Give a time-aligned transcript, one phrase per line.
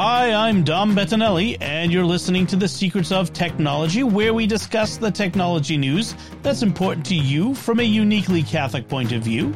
[0.00, 4.96] Hi, I'm Dom Bettinelli, and you're listening to The Secrets of Technology, where we discuss
[4.96, 9.52] the technology news that's important to you from a uniquely Catholic point of view.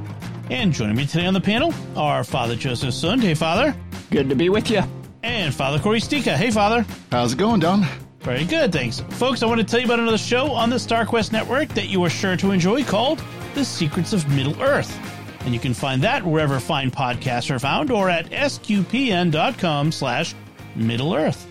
[0.50, 3.22] And joining me today on the panel are Father Joseph Sund.
[3.22, 3.72] Hey, Father.
[4.10, 4.82] Good to be with you.
[5.22, 6.34] And Father Cory Sticha.
[6.34, 6.84] Hey, Father.
[7.12, 7.86] How's it going, Dom?
[8.22, 8.98] Very good, thanks.
[9.10, 12.02] Folks, I want to tell you about another show on the StarQuest Network that you
[12.02, 13.22] are sure to enjoy called
[13.54, 15.21] The Secrets of Middle Earth.
[15.44, 20.34] And you can find that wherever fine podcasts are found or at sqpn.com slash
[20.76, 21.46] Middle Earth.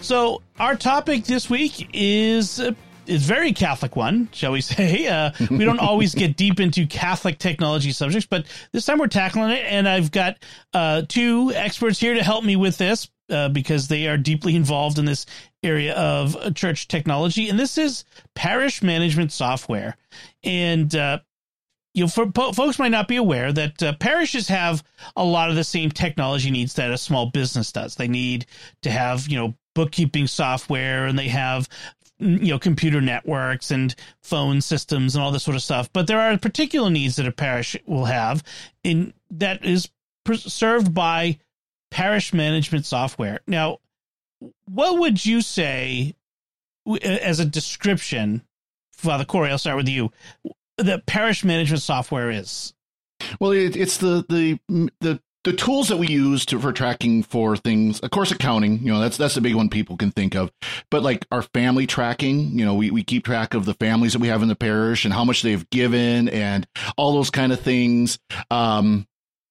[0.00, 2.72] So our topic this week is uh,
[3.06, 5.06] is very Catholic one, shall we say?
[5.06, 9.50] Uh, we don't always get deep into Catholic technology subjects, but this time we're tackling
[9.50, 10.36] it, and I've got
[10.72, 14.98] uh, two experts here to help me with this uh, because they are deeply involved
[14.98, 15.26] in this
[15.62, 19.96] area of church technology, and this is parish management software.
[20.42, 21.20] And uh,
[21.94, 24.82] you know, for, folks might not be aware that uh, parishes have
[25.16, 27.94] a lot of the same technology needs that a small business does.
[27.94, 28.46] They need
[28.82, 31.68] to have, you know, bookkeeping software and they have,
[32.18, 35.92] you know, computer networks and phone systems and all this sort of stuff.
[35.92, 38.42] But there are particular needs that a parish will have
[38.82, 39.88] in that is
[40.34, 41.38] served by
[41.92, 43.40] parish management software.
[43.46, 43.78] Now,
[44.64, 46.16] what would you say
[47.02, 48.42] as a description
[48.96, 50.10] Father Cory, I'll start with you
[50.78, 52.74] the parish management software is?
[53.40, 54.58] Well, it, it's the the
[55.00, 58.00] the the tools that we use to for tracking for things.
[58.00, 60.50] Of course accounting you know that's that's the big one people can think of.
[60.90, 64.20] But like our family tracking you know we, we keep track of the families that
[64.20, 66.66] we have in the parish and how much they've given and
[66.96, 68.18] all those kind of things.
[68.50, 69.06] Um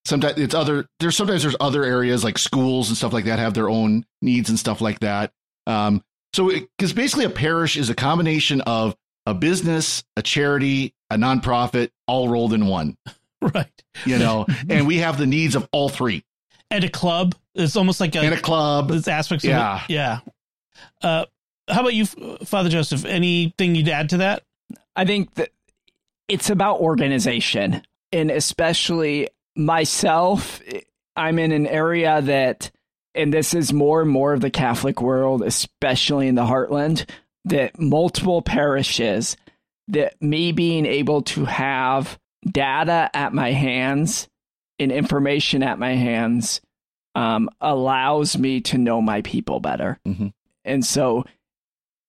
[0.05, 3.53] sometimes it's other there's sometimes there's other areas like schools and stuff like that have
[3.53, 5.31] their own needs and stuff like that.
[5.67, 6.03] Um
[6.33, 8.95] so because basically a parish is a combination of
[9.25, 12.97] a business a charity a nonprofit, all rolled in one.
[13.53, 13.83] Right.
[14.05, 16.23] You know, and we have the needs of all three.
[16.71, 17.35] And a club.
[17.53, 18.89] It's almost like a, and a club.
[18.91, 19.75] It's aspects yeah.
[19.75, 19.93] of it.
[19.93, 20.19] Yeah.
[21.01, 21.25] Uh,
[21.67, 23.03] how about you, Father Joseph?
[23.03, 24.43] Anything you'd add to that?
[24.95, 25.49] I think that
[26.29, 27.81] it's about organization.
[28.13, 30.61] And especially myself,
[31.15, 32.71] I'm in an area that,
[33.13, 37.09] and this is more and more of the Catholic world, especially in the heartland,
[37.45, 39.35] that multiple parishes
[39.89, 44.27] that me being able to have data at my hands
[44.79, 46.61] and information at my hands
[47.15, 49.99] um, allows me to know my people better.
[50.07, 50.27] Mm-hmm.
[50.65, 51.25] And so,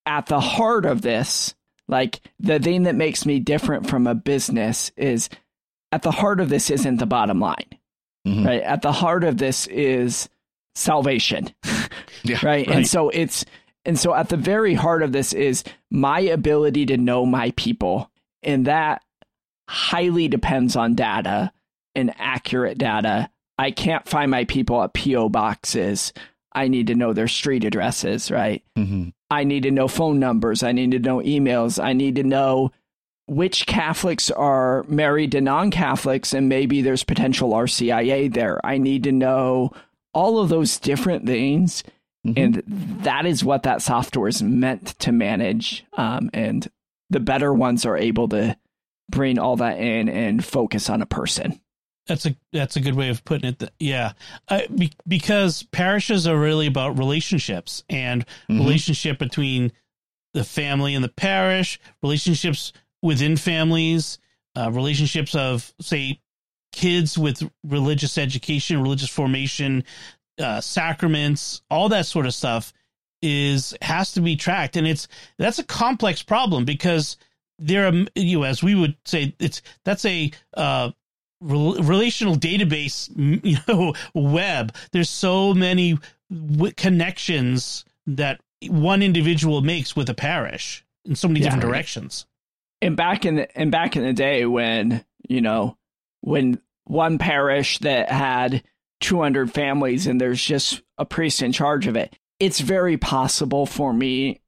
[0.05, 1.55] at the heart of this,
[1.87, 5.29] like the thing that makes me different from a business is
[5.91, 7.79] at the heart of this isn't the bottom line,
[8.25, 8.45] mm-hmm.
[8.45, 8.61] right?
[8.61, 10.29] At the heart of this is
[10.73, 11.53] salvation,
[12.23, 12.43] yeah, right?
[12.43, 12.67] right?
[12.67, 13.45] And so it's
[13.85, 18.09] and so at the very heart of this is my ability to know my people.
[18.43, 19.03] And that
[19.69, 21.51] highly depends on data
[21.93, 23.29] and accurate data.
[23.57, 26.13] I can't find my people at PO boxes.
[26.51, 28.63] I need to know their street addresses, right?
[28.77, 29.09] Mm-hmm.
[29.29, 30.63] I need to know phone numbers.
[30.63, 31.83] I need to know emails.
[31.83, 32.71] I need to know
[33.27, 38.63] which Catholics are married to non Catholics, and maybe there's potential RCIA there.
[38.63, 39.71] I need to know
[40.13, 41.83] all of those different things
[42.25, 42.37] Mm-hmm.
[42.37, 45.85] And that is what that software is meant to manage.
[45.93, 46.67] Um, and
[47.09, 48.57] the better ones are able to
[49.09, 51.61] bring all that in and focus on a person.
[52.07, 53.71] That's a that's a good way of putting it.
[53.79, 54.13] Yeah,
[54.47, 58.59] uh, be, because parishes are really about relationships and mm-hmm.
[58.59, 59.71] relationship between
[60.33, 64.19] the family and the parish, relationships within families,
[64.55, 66.21] uh, relationships of say
[66.71, 69.83] kids with religious education, religious formation,
[70.39, 72.73] uh, sacraments, all that sort of stuff
[73.21, 77.17] is has to be tracked, and it's that's a complex problem because
[77.59, 80.91] there are you know, as we would say it's that's a uh,
[81.41, 83.09] relational database
[83.43, 84.75] you know web.
[84.91, 85.97] There's so many
[86.29, 91.45] w- connections that one individual makes with a parish in so many yeah.
[91.47, 92.25] different directions.
[92.81, 95.77] And back in the, and back in the day when you know
[96.21, 98.63] when one parish that had
[99.01, 102.15] 200 families and there's just a priest in charge of it.
[102.39, 104.41] It's very possible for me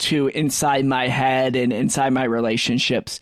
[0.00, 3.20] to, inside my head and inside my relationships,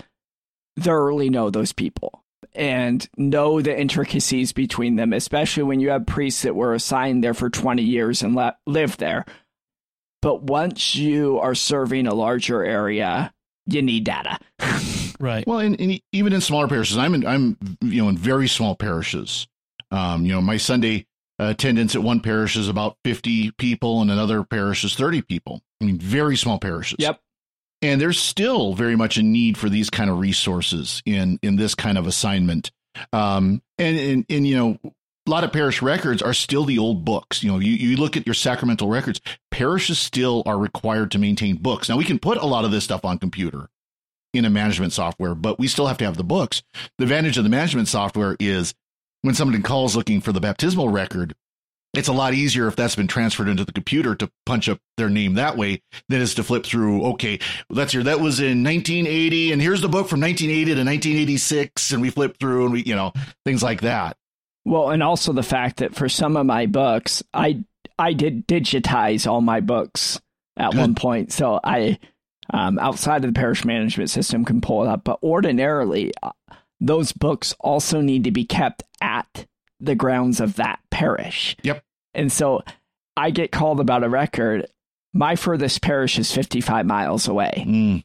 [0.78, 2.22] thoroughly know those people
[2.54, 7.34] and know the intricacies between them, especially when you have priests that were assigned there
[7.34, 9.24] for 20 years and le- lived there.
[10.20, 13.32] But once you are serving a larger area,
[13.66, 14.38] you need data.
[15.20, 15.46] right.
[15.46, 18.74] Well, and, and, even in smaller parishes, I'm in, I'm you know in very small
[18.76, 19.48] parishes.
[19.92, 21.06] Um, you know, my Sunday
[21.38, 25.62] attendance at one parish is about 50 people, and another parish is 30 people.
[25.80, 26.96] I mean, very small parishes.
[26.98, 27.20] Yep.
[27.82, 31.74] And there's still very much a need for these kind of resources in in this
[31.74, 32.70] kind of assignment.
[33.12, 34.78] Um, and, and and you know,
[35.26, 37.42] a lot of parish records are still the old books.
[37.42, 41.56] You know, you, you look at your sacramental records, parishes still are required to maintain
[41.56, 41.88] books.
[41.88, 43.68] Now, we can put a lot of this stuff on computer
[44.32, 46.62] in a management software, but we still have to have the books.
[46.98, 48.74] The advantage of the management software is
[49.22, 51.34] when somebody calls looking for the baptismal record,
[51.94, 55.10] it's a lot easier if that's been transferred into the computer to punch up their
[55.10, 57.04] name that way than is to flip through.
[57.12, 57.38] Okay,
[57.70, 62.02] that's your that was in 1980, and here's the book from 1980 to 1986, and
[62.02, 63.12] we flip through and we you know
[63.44, 64.16] things like that.
[64.64, 67.64] Well, and also the fact that for some of my books, I
[67.98, 70.20] I did digitize all my books
[70.56, 70.80] at Good.
[70.80, 71.98] one point, so I
[72.50, 75.04] um, outside of the parish management system can pull it up.
[75.04, 76.30] But ordinarily, uh,
[76.86, 79.46] those books also need to be kept at
[79.80, 81.56] the grounds of that parish.
[81.62, 81.82] Yep.
[82.14, 82.62] And so
[83.16, 84.66] I get called about a record.
[85.12, 87.64] My furthest parish is 55 miles away.
[87.66, 88.04] Mm.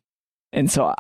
[0.54, 0.94] And so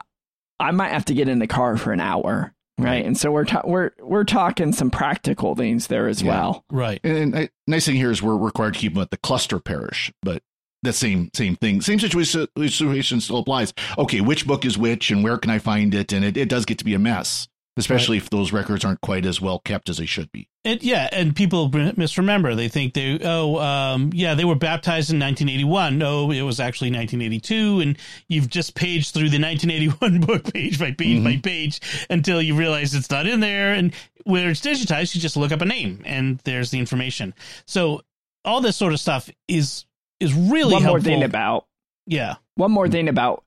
[0.59, 3.05] I might have to get in the car for an hour Right.
[3.05, 6.29] And so we're ta- we're we're talking some practical things there as yeah.
[6.29, 6.65] well.
[6.69, 6.99] Right.
[7.03, 10.11] And, and nice thing here is we're required to keep them at the cluster parish,
[10.21, 10.43] but
[10.83, 13.73] the same same thing, same situation situation still applies.
[13.97, 16.13] Okay, which book is which, and where can I find it?
[16.13, 17.47] And it, it does get to be a mess
[17.77, 18.23] especially right.
[18.23, 20.49] if those records aren't quite as well kept as they should be.
[20.65, 22.55] And yeah, and people misremember.
[22.55, 25.97] They think they oh um, yeah they were baptized in 1981.
[25.97, 27.97] No, it was actually 1982, and
[28.27, 31.23] you've just paged through the 1981 book page by page mm-hmm.
[31.23, 31.79] by page
[32.09, 33.73] until you realize it's not in there.
[33.73, 33.93] And
[34.25, 37.33] where it's digitized, you just look up a name and there's the information.
[37.65, 38.01] So
[38.43, 39.85] all this sort of stuff is
[40.19, 40.91] is really one helpful.
[40.91, 41.67] more thing about
[42.05, 43.43] yeah one more thing about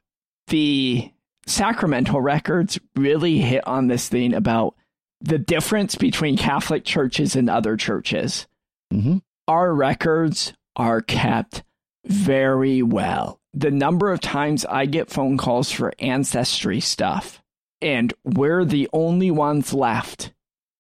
[0.49, 1.11] the
[1.51, 4.75] sacramental records really hit on this thing about
[5.21, 8.47] the difference between Catholic churches and other churches.
[8.93, 9.19] Mm-hmm.
[9.49, 11.63] Our records are kept
[12.07, 13.41] very well.
[13.53, 17.43] The number of times I get phone calls for ancestry stuff,
[17.83, 20.33] and we're the only ones left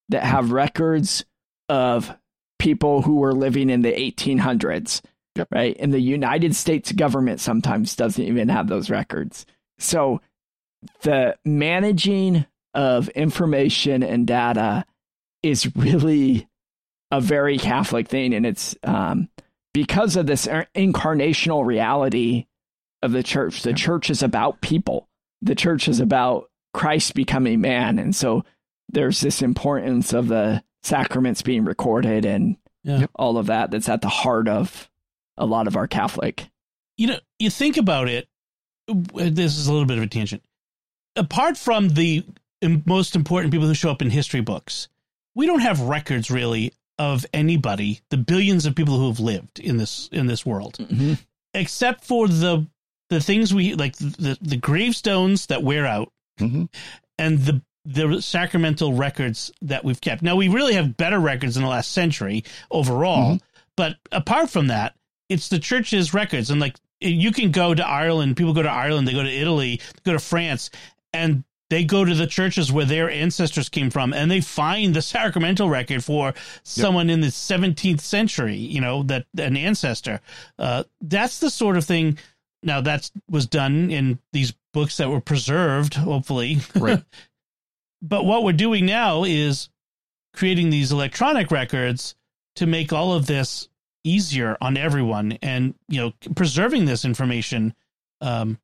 [0.08, 1.24] that have records
[1.68, 2.16] of
[2.58, 5.02] people who were living in the 1800s,
[5.34, 5.48] yep.
[5.50, 5.76] right?
[5.80, 9.46] And the United States government sometimes doesn't even have those records.
[9.78, 10.20] So
[11.02, 14.84] the managing of information and data
[15.42, 16.48] is really
[17.10, 18.34] a very Catholic thing.
[18.34, 19.28] And it's um,
[19.72, 22.46] because of this incarnational reality
[23.02, 23.62] of the church.
[23.62, 25.08] The church is about people,
[25.42, 27.98] the church is about Christ becoming man.
[27.98, 28.44] And so
[28.88, 33.06] there's this importance of the sacraments being recorded and yeah.
[33.14, 34.88] all of that that's at the heart of
[35.36, 36.48] a lot of our Catholic.
[36.96, 38.28] You know, you think about it,
[38.86, 40.42] this is a little bit of a tangent
[41.16, 42.24] apart from the
[42.84, 44.88] most important people who show up in history books,
[45.34, 49.78] we don't have records really of anybody, the billions of people who have lived in
[49.78, 51.14] this in this world, mm-hmm.
[51.54, 52.66] except for the
[53.08, 56.64] the things we like the the gravestones that wear out, mm-hmm.
[57.18, 60.22] and the the sacramental records that we've kept.
[60.22, 63.44] Now we really have better records in the last century overall, mm-hmm.
[63.76, 64.94] but apart from that,
[65.30, 69.08] it's the church's records and like you can go to Ireland, people go to Ireland,
[69.08, 70.70] they go to Italy, go to France,
[71.12, 75.02] and they go to the churches where their ancestors came from and they find the
[75.02, 77.14] sacramental record for someone yep.
[77.14, 80.20] in the 17th century you know that an ancestor.
[80.58, 82.18] Uh, that's the sort of thing
[82.62, 86.58] now that was done in these books that were preserved hopefully.
[86.74, 87.02] Right.
[88.02, 89.68] But what we're doing now is
[90.32, 92.14] creating these electronic records
[92.56, 93.68] to make all of this
[94.04, 97.74] easier on everyone and you know preserving this information
[98.22, 98.58] um,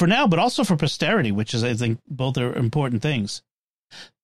[0.00, 3.42] for now, but also for posterity, which is, I think, both are important things.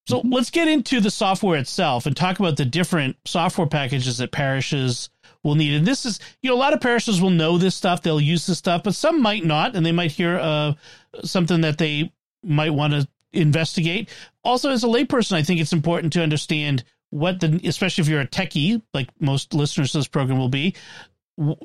[0.08, 0.32] So mm-hmm.
[0.32, 5.10] let's get into the software itself and talk about the different software packages that parishes
[5.44, 5.74] will need.
[5.74, 8.46] And this is, you know, a lot of parishes will know this stuff, they'll use
[8.46, 10.72] this stuff, but some might not, and they might hear uh,
[11.24, 12.10] something that they
[12.42, 14.08] might want to investigate.
[14.44, 18.22] Also, as a layperson, I think it's important to understand what the, especially if you're
[18.22, 20.74] a techie, like most listeners to this program will be,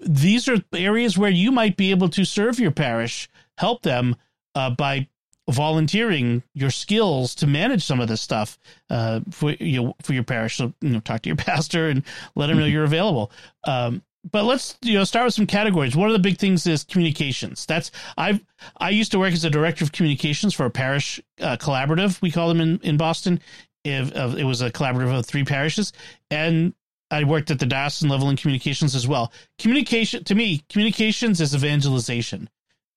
[0.02, 3.30] these are areas where you might be able to serve your parish
[3.62, 4.16] help them
[4.56, 5.08] uh, by
[5.50, 8.58] volunteering your skills to manage some of this stuff
[8.90, 10.58] uh, for you know, for your parish.
[10.58, 12.04] So you know, talk to your pastor and
[12.36, 13.32] let them know you're available.
[13.64, 15.96] Um, but let's you know start with some categories.
[15.96, 17.66] One of the big things is communications.
[17.68, 18.44] That's I've
[18.78, 22.22] I used to work as a director of communications for a parish uh, collaborative.
[22.22, 23.40] We call them in in Boston.
[23.84, 25.92] If, uh, it was a collaborative of three parishes,
[26.30, 26.74] and
[27.10, 29.34] I worked at the diocesan level in communications as well.
[29.58, 32.48] Communication to me, communications is evangelization,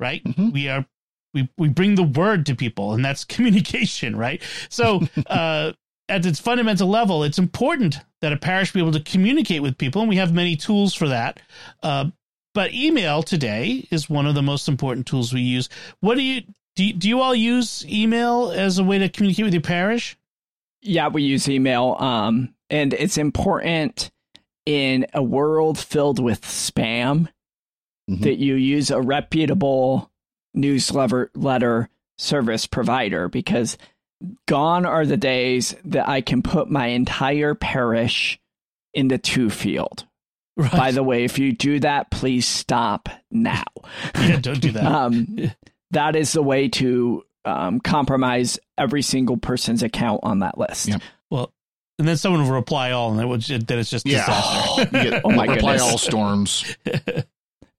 [0.00, 0.22] right?
[0.24, 0.52] Mhm.
[0.52, 0.86] We are
[1.32, 4.42] we we bring the word to people, and that's communication, right?
[4.68, 5.72] So uh,
[6.08, 10.02] at its fundamental level, it's important that a parish be able to communicate with people,
[10.02, 11.40] and we have many tools for that.
[11.82, 12.10] Uh,
[12.54, 15.68] but email today is one of the most important tools we use.
[16.00, 16.42] What do you
[16.76, 16.84] do?
[16.84, 20.16] You, do you all use email as a way to communicate with your parish?
[20.82, 21.96] Yeah, we use email.
[21.98, 24.10] Um, and it's important
[24.66, 27.28] in a world filled with spam
[28.10, 28.20] Mhm.
[28.22, 30.10] that you use a reputable
[30.52, 33.76] newsletter letter service provider because
[34.46, 38.38] gone are the days that I can put my entire parish
[38.92, 40.06] in the To field.
[40.56, 40.70] Right.
[40.70, 43.64] By the way, if you do that, please stop now.
[44.14, 44.84] yeah, don't do that.
[44.94, 45.50] Um,
[45.90, 50.90] that is the way to um, compromise every single person's account on that list.
[51.30, 51.52] Well,
[51.98, 54.24] and then someone will reply all, and then it's just Yeah.
[54.26, 54.82] disaster.
[55.04, 55.82] You get Oh my reply goodness.
[55.82, 56.76] all storms.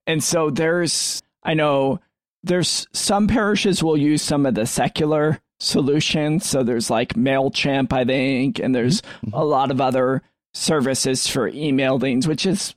[0.07, 1.99] And so there's, I know
[2.43, 6.45] there's some parishes will use some of the secular solutions.
[6.45, 9.01] So there's like MailChimp, I think, and there's
[9.33, 10.21] a lot of other
[10.53, 12.75] services for email things, which is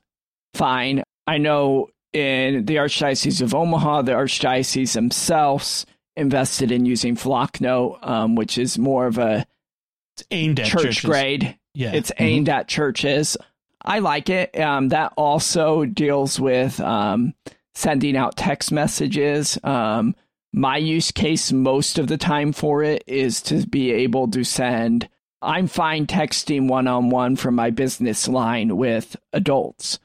[0.55, 1.03] fine.
[1.27, 5.85] I know in the Archdiocese of Omaha, the Archdiocese themselves
[6.17, 9.47] invested in using Flocknote, um, which is more of a
[10.17, 11.05] It's aimed at church churches.
[11.05, 13.37] grade Yeah, it's aimed at churches.
[13.89, 14.59] I like it.
[14.61, 17.35] Um, that also deals with um,
[17.75, 19.59] sending out text messages.
[19.65, 20.15] Um,
[20.53, 25.09] my use case most of the time for it is to be able to send.
[25.41, 29.99] I'm fine texting one on one from my business line with adults.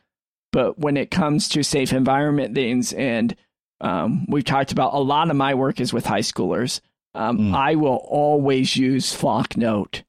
[0.54, 3.36] But when it comes to safe environment things, and
[3.82, 6.80] um, we've talked about a lot of my work is with high schoolers,
[7.16, 7.54] um, Mm.
[7.56, 10.04] I will always use Flocknote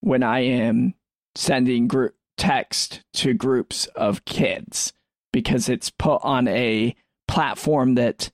[0.00, 0.94] when I am
[1.34, 4.92] sending group text to groups of kids
[5.32, 6.94] because it's put on a
[7.26, 8.30] platform that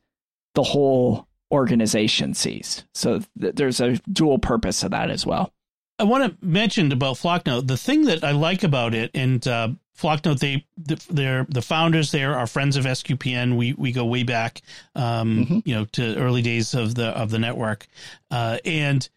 [0.54, 2.84] the whole organization sees.
[2.94, 5.52] So th- there's a dual purpose of that as well.
[5.99, 7.66] I want to mention about Flocknote.
[7.66, 10.66] The thing that I like about it, and uh, Flocknote, they
[11.08, 13.56] they're the founders there are friends of SQPN.
[13.56, 14.61] We we go way back,
[14.96, 15.62] um, Mhm.
[15.64, 17.87] you know, to early days of the of the network.
[18.28, 19.08] Uh, and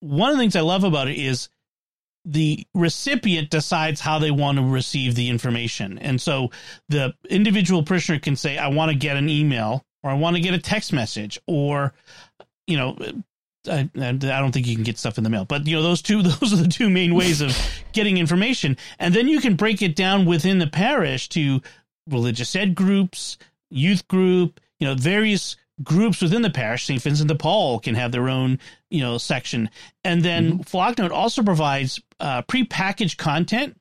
[0.00, 1.48] one of the things I love about it is
[2.30, 6.50] the recipient decides how they want to receive the information, and so
[6.88, 10.40] the individual parishioner can say, "I want to get an email." Or I want to
[10.40, 11.92] get a text message, or
[12.68, 12.96] you know,
[13.68, 16.02] I, I don't think you can get stuff in the mail, but you know those
[16.02, 17.56] two those are the two main ways of
[17.92, 21.60] getting information, and then you can break it down within the parish to
[22.08, 23.38] religious ed groups,
[23.70, 26.84] youth group, you know, various groups within the parish.
[26.84, 27.00] St.
[27.00, 28.58] Vincent de Paul can have their own
[28.90, 29.70] you know section,
[30.04, 33.76] and then Flocknote also provides uh, prepackaged content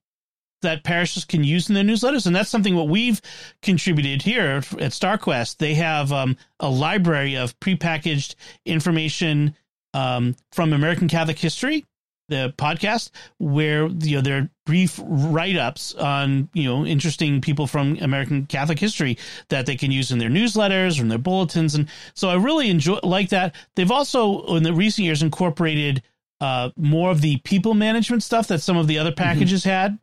[0.62, 3.22] that parishes can use in their newsletters, and that's something what we've
[3.62, 5.58] contributed here at StarQuest.
[5.58, 8.36] They have um, a library of prepackaged
[8.66, 9.56] information
[9.94, 11.86] um, from American Catholic History,
[12.30, 17.98] the podcast, where you know there are brief write-ups on you know interesting people from
[18.02, 19.18] American Catholic history
[19.50, 22.70] that they can use in their newsletters or in their bulletins, and so I really
[22.70, 23.56] enjoy like that.
[23.76, 26.04] They've also in the recent years incorporated
[26.42, 29.98] uh, more of the people management stuff that some of the other packages had,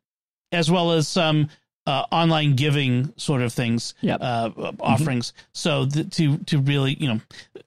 [0.53, 1.49] as well as some
[1.87, 4.21] uh, online giving sort of things, Yep.
[4.23, 4.51] uh,
[4.81, 5.33] offerings.
[5.53, 7.21] So th- to to really you know,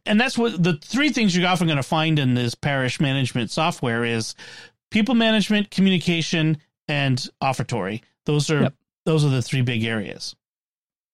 [0.06, 3.52] and that's what the three things you're often going to find in this parish management
[3.52, 4.34] software is
[4.92, 6.58] people management, communication,
[6.88, 8.02] and offertory.
[8.26, 8.74] Those are Yep.
[9.06, 10.36] those are the three big areas.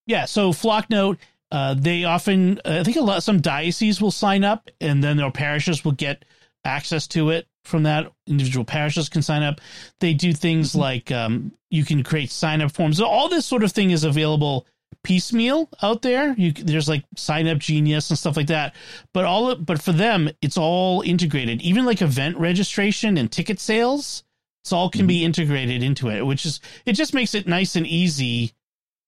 [0.07, 0.25] Yeah.
[0.25, 1.17] So Flocknote.
[1.51, 5.29] Uh, they often, I think a lot, some dioceses will sign up, and then their
[5.29, 6.25] parishes will get
[6.65, 8.11] access to it from that.
[8.27, 9.61] Individual parishes can sign up.
[9.99, 12.97] They do things like um, you can create sign up forms.
[12.97, 14.65] So all this sort of thing is available
[15.03, 16.33] piecemeal out there.
[16.37, 18.75] You there's like sign up genius and stuff like that.
[19.13, 21.61] But all but for them, it's all integrated.
[21.61, 24.23] Even like event registration and ticket sales,
[24.63, 27.87] it's all can be integrated into it, which is it just makes it nice and
[27.87, 28.53] easy.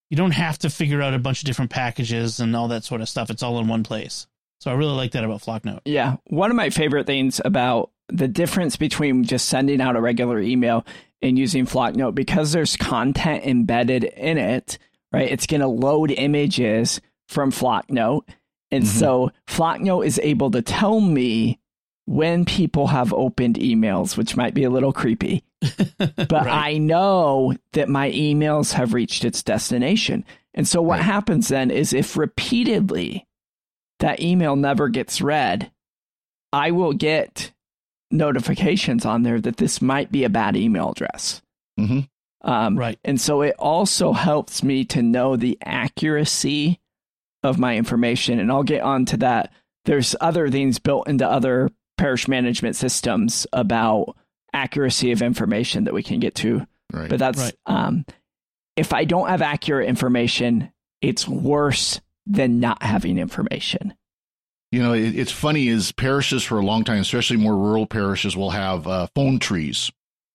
[0.10, 3.02] You don't have to figure out a bunch of different packages and all that sort
[3.02, 3.30] of stuff.
[3.30, 4.28] It's all in one place.
[4.60, 5.82] So I really like that about Flocknote.
[5.86, 6.18] Yeah.
[6.26, 10.86] One of my favorite things about the difference between just sending out a regular email
[11.22, 14.78] and using Flocknote, because there's content embedded in it,
[15.12, 15.32] right?
[15.32, 18.28] It's going to load images from Flocknote.
[18.72, 18.88] And Mhm.
[18.88, 21.60] so Flocknote is able to tell me
[22.06, 25.44] when people have opened emails, which might be a little creepy.
[25.98, 26.48] But Right.
[26.76, 30.24] I know that my emails have reached its destination.
[30.54, 31.06] And so what Right.
[31.06, 33.26] happens then is if repeatedly
[34.00, 35.72] that email never gets read,
[36.54, 37.52] I will get
[38.18, 41.42] notifications on there that this might be a bad email address.
[41.78, 42.02] hmm
[42.42, 43.00] Um, Right.
[43.04, 46.80] And so it also helps me to know the accuracy
[47.44, 48.40] of my information.
[48.40, 49.52] And I'll get on to that.
[49.86, 54.16] There's other things built into other parish management systems about
[54.54, 56.66] accuracy of information that we can get to.
[56.94, 57.10] Right.
[57.10, 57.54] But that's Right.
[57.66, 58.06] um,
[58.76, 63.94] if I don't have accurate information, it's worse than not having information.
[64.72, 68.36] You know, it, it's funny is parishes for a long time, especially more rural parishes,
[68.36, 69.90] will have uh, phone trees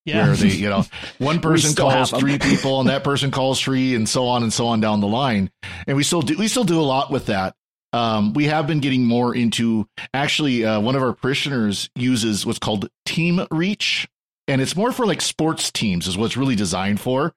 [0.06, 0.26] Yeah.
[0.26, 0.84] where they, you know,
[1.18, 4.66] one person calls three people and that person calls three, and so on and so
[4.68, 5.50] on down the line.
[5.86, 7.54] And we still do we still do a lot with that.
[7.92, 12.60] Um, we have been getting more into actually uh, one of our parishioners uses what's
[12.60, 14.08] called Team Reach,
[14.46, 17.34] and it's more for like sports teams is what it's really designed for.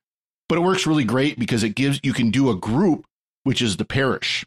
[0.49, 3.05] But it works really great because it gives you can do a group,
[3.45, 4.45] which is the parish,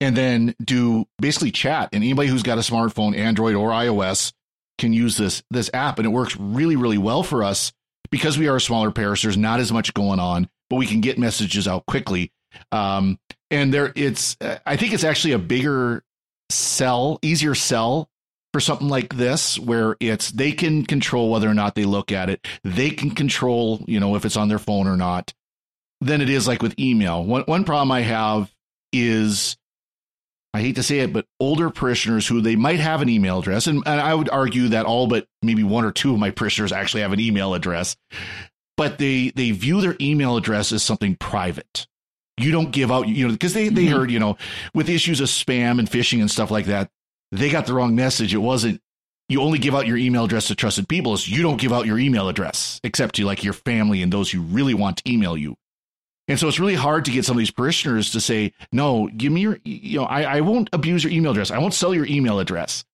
[0.00, 1.90] and then do basically chat.
[1.92, 4.32] And anybody who's got a smartphone, Android or iOS,
[4.78, 7.72] can use this this app, and it works really really well for us
[8.10, 9.22] because we are a smaller parish.
[9.22, 12.32] There's not as much going on, but we can get messages out quickly.
[12.72, 13.18] Um,
[13.50, 14.36] and there, it's
[14.66, 16.02] I think it's actually a bigger
[16.50, 18.10] sell, easier sell
[18.52, 22.30] for something like this, where it's they can control whether or not they look at
[22.30, 22.46] it.
[22.64, 25.32] They can control, you know, if it's on their phone or not.
[26.02, 27.24] Than it is like with email.
[27.24, 28.52] One one problem I have
[28.92, 29.56] is
[30.56, 33.66] I hate to say it, but older parishioners who they might have an email address,
[33.66, 36.72] and, and I would argue that all but maybe one or two of my parishioners
[36.72, 37.96] actually have an email address,
[38.76, 41.86] but they they view their email address as something private.
[42.38, 43.92] You don't give out, you know, because they they Mhm.
[43.92, 44.36] heard, you know,
[44.74, 46.90] with issues of spam and phishing and stuff like that,
[47.32, 48.32] they got the wrong message.
[48.34, 48.80] It wasn't
[49.28, 51.12] you only give out your email address to trusted people.
[51.14, 54.30] It's you don't give out your email address except to like your family and those
[54.30, 55.56] who really want to email you.
[56.28, 59.32] And so it's really hard to get some of these parishioners to say, no, give
[59.32, 61.50] me your, you know, I, I won't abuse your email address.
[61.50, 62.84] I won't sell your email address.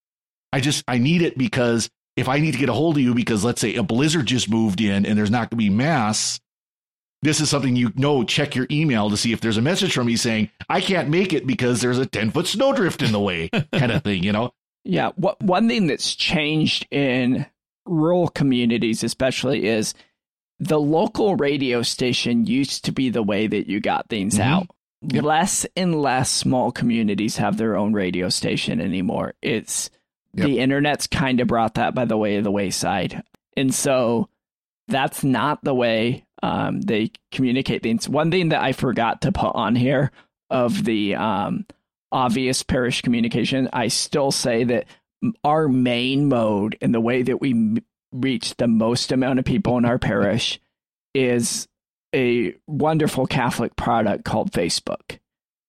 [0.53, 3.15] I just, I need it because if I need to get a hold of you
[3.15, 6.41] because let's say a blizzard just moved in and there's not going to be mass,
[7.23, 10.09] this is something you know, check your email to see if there's a message from
[10.09, 13.49] me saying, I can't make it because there's a 10 foot snowdrift in the way
[13.73, 14.53] kind of thing, you know?
[14.85, 15.13] Yeah.
[15.17, 17.47] What one thing that's changed in
[17.87, 19.95] rural communities, especially, is
[20.63, 24.45] the local radio station used to be the way that you got things Mhm.
[24.45, 24.67] out.
[25.03, 25.25] Yep.
[25.25, 29.35] Less and less small communities have their own radio station anymore.
[29.43, 29.91] It's
[30.35, 30.47] Yep.
[30.47, 33.23] the internet's kind of brought that by the way of the wayside.
[33.57, 34.29] And so
[34.89, 38.09] that's not the way um, they communicate things.
[38.09, 40.11] One thing that I forgot to put on here
[40.51, 41.67] of the um,
[42.11, 44.87] obvious parish communication, I still say that
[45.45, 47.81] our main mode and the way that we
[48.13, 50.61] reach the most amount of people in our parish
[51.15, 51.67] is
[52.15, 55.19] a wonderful Catholic product called Facebook.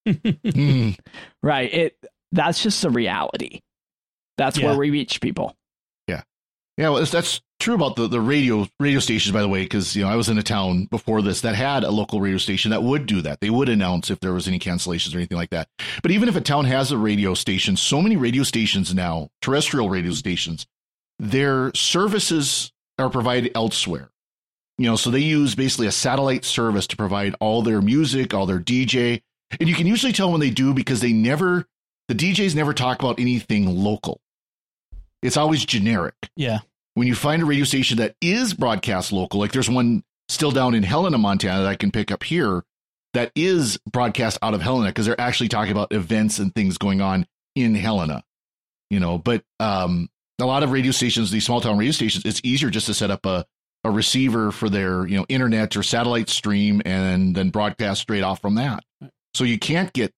[0.08, 0.98] Mm.
[1.44, 1.74] Right.
[1.74, 1.98] It
[2.32, 3.62] that's just the reality.
[4.38, 4.68] That's Yeah.
[4.68, 5.56] where we reach people.
[6.08, 6.24] Yeah,
[6.78, 9.96] Yeah, well, that's, that's true about the, the radio radio stations, by the way, because
[9.96, 12.72] you know I was in a town before this that had a local radio station
[12.72, 13.40] that would do that.
[13.42, 15.68] They would announce if there was any cancellations or anything like that.
[16.02, 19.90] But even if a town has a radio station, so many radio stations now, terrestrial
[19.90, 20.66] radio stations,
[21.20, 24.10] their services are provided elsewhere.
[24.78, 28.46] You know, so they use basically a satellite service to provide all their music, all
[28.46, 29.22] their DJ,
[29.60, 31.66] and you can usually tell when they do because they never,
[32.08, 34.20] the DJs never talk about anything local.
[35.22, 36.60] It's always generic yeah.
[36.96, 40.74] when you find a radio station that is broadcast local, like there's one still down
[40.74, 42.64] in Helena, Montana that I can pick up here
[43.14, 47.00] that is broadcast out of Helena because they're actually talking about events and things going
[47.00, 48.24] on in Helena.
[48.90, 52.42] You know, but um a lot of radio stations, these small town radio stations, it's
[52.44, 53.46] easier just to set up a,
[53.84, 58.42] a receiver for their, you know, internet or satellite stream and then broadcast straight off
[58.42, 58.84] from that.
[59.34, 60.12] So you can't get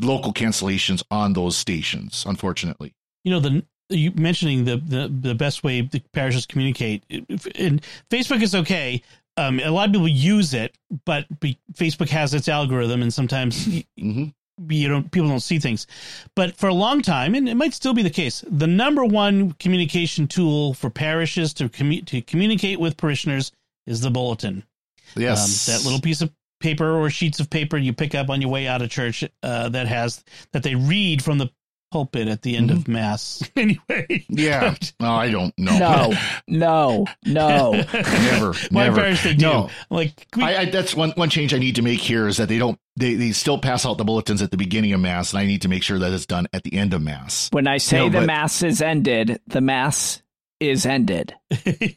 [0.00, 2.92] local cancellations on those stations, unfortunately.
[3.24, 7.04] you know the you mentioning the the, the best way the parishes communicate
[7.56, 9.02] and facebook is okay
[9.36, 13.66] um, a lot of people use it but be, facebook has its algorithm and sometimes
[13.68, 14.24] y- hmm
[14.68, 15.86] you don't people don't see things
[16.36, 19.52] but for a long time and it might still be the case the number one
[19.52, 23.50] communication tool for parishes to commu- to communicate with parishioners
[23.86, 24.62] is the bulletin
[25.16, 25.68] Yes.
[25.68, 28.50] um, that little piece of paper or sheets of paper you pick up on your
[28.50, 31.50] way out of church uh, that has that they read from the
[31.92, 34.74] pulpit at the end of mass anyway Yeah.
[35.00, 35.78] No, I don't know.
[35.78, 36.12] No,
[36.48, 37.72] no, no.
[37.72, 38.96] never, my never.
[38.96, 39.70] parish they do No.
[39.90, 42.48] like we- I, I, that's one one change I need to make here is that
[42.48, 45.40] they don't they, they still pass out the bulletins at the beginning of mass, and
[45.40, 47.48] I need to make sure that it's done at the end of mass.
[47.50, 50.22] When I say No, the but- mass is ended, the mass
[50.60, 51.34] is ended.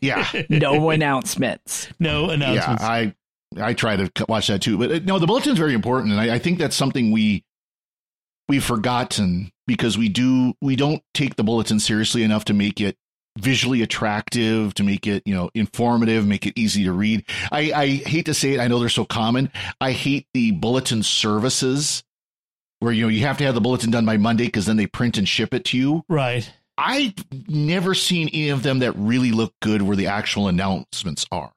[0.01, 1.87] Yeah, No announcements.
[1.99, 2.33] no yeah.
[2.33, 3.13] announcements I
[3.57, 6.35] I try to watch that too, but uh, no, the bulletin's very important, and I,
[6.35, 7.43] I think that's something we
[8.47, 12.97] we've forgotten because we do we don't take the bulletin seriously enough to make it
[13.37, 17.25] visually attractive, to make it, you know, informative, make it easy to read.
[17.51, 19.51] I, I hate to say it, I know they're so common.
[19.81, 22.03] I hate the bulletin services
[22.79, 24.87] where you know you have to have the bulletin done by Monday because then they
[24.87, 26.03] print and ship it to you.
[26.07, 26.49] Right.
[26.77, 27.13] I've
[27.47, 31.51] never seen any of them that really look good where the actual announcements are.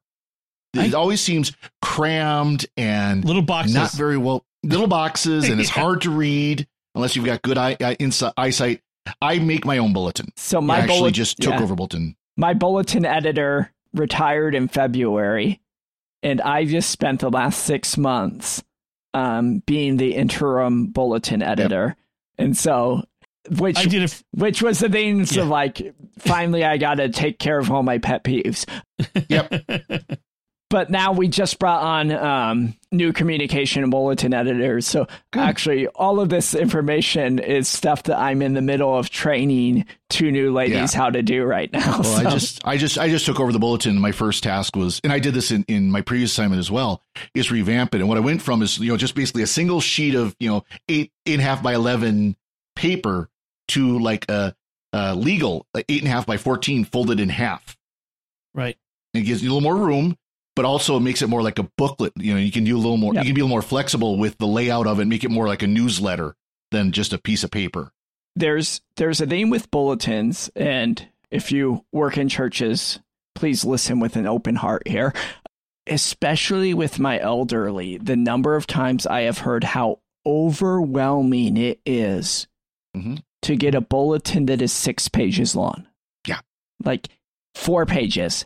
[0.75, 3.75] It I- always seems crammed and Little boxes.
[3.75, 5.83] not very well little boxes and it's Yeah.
[5.83, 6.67] hard to read
[6.99, 8.83] unless you've got good eye, eye, insi- eyesight.
[9.23, 10.33] I make my own bulletin.
[10.37, 11.63] So I my actually bullet- just took yeah.
[11.63, 12.17] over bulletin.
[12.37, 15.61] my bulletin editor retired in February,
[16.23, 18.63] and I just spent the last six months
[19.15, 21.97] um, being the interim bulletin editor.
[22.37, 23.03] And so,
[23.51, 24.23] which I did it.
[24.33, 25.43] which was the things Yeah.
[25.43, 28.67] of like, finally, I got to take care of all my pet peeves.
[29.29, 30.11] Yep.
[30.71, 34.87] But now we just brought on um, new communication and bulletin editors.
[34.87, 35.41] So Good.
[35.41, 40.31] actually, all of this information is stuff that I'm in the middle of training two
[40.31, 42.01] new ladies how to do right now.
[42.01, 43.99] Well, I just, I just, I just took over the bulletin.
[43.99, 47.03] My first task was, and I did this in, in my previous assignment as well,
[47.35, 48.01] is revamp it.
[48.01, 50.51] And what I went from is, you know, just basically a single sheet of, you
[50.51, 52.37] know, eight, eight and a half by 11
[52.77, 53.31] paper
[53.69, 54.55] to like a,
[54.93, 57.77] a legal eight and a half by 14 folded in half.
[58.55, 58.77] right.
[59.15, 60.17] It gives you a little more room,
[60.59, 62.13] but also it makes it more like a booklet.
[62.17, 64.19] You know, you can do a little more, you can be a little more flexible
[64.19, 66.35] with the layout of it, make it more like a newsletter
[66.73, 67.93] than just a piece of paper.
[68.37, 73.01] there's there's a thing with bulletins and if you work in churches
[73.35, 75.13] please listen with an open heart here
[75.87, 82.47] especially with my elderly the number of times i have heard how overwhelming it is
[82.97, 83.23] Mhm.
[83.43, 85.87] to get a bulletin that is six pages long
[86.27, 86.41] Yeah.
[86.85, 87.09] like
[87.55, 88.45] four pages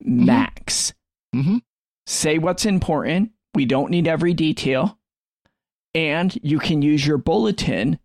[0.00, 0.94] max
[1.34, 1.60] Mhm.
[2.06, 4.98] say what's important we don't need every detail
[5.94, 7.98] and you can use your bulletin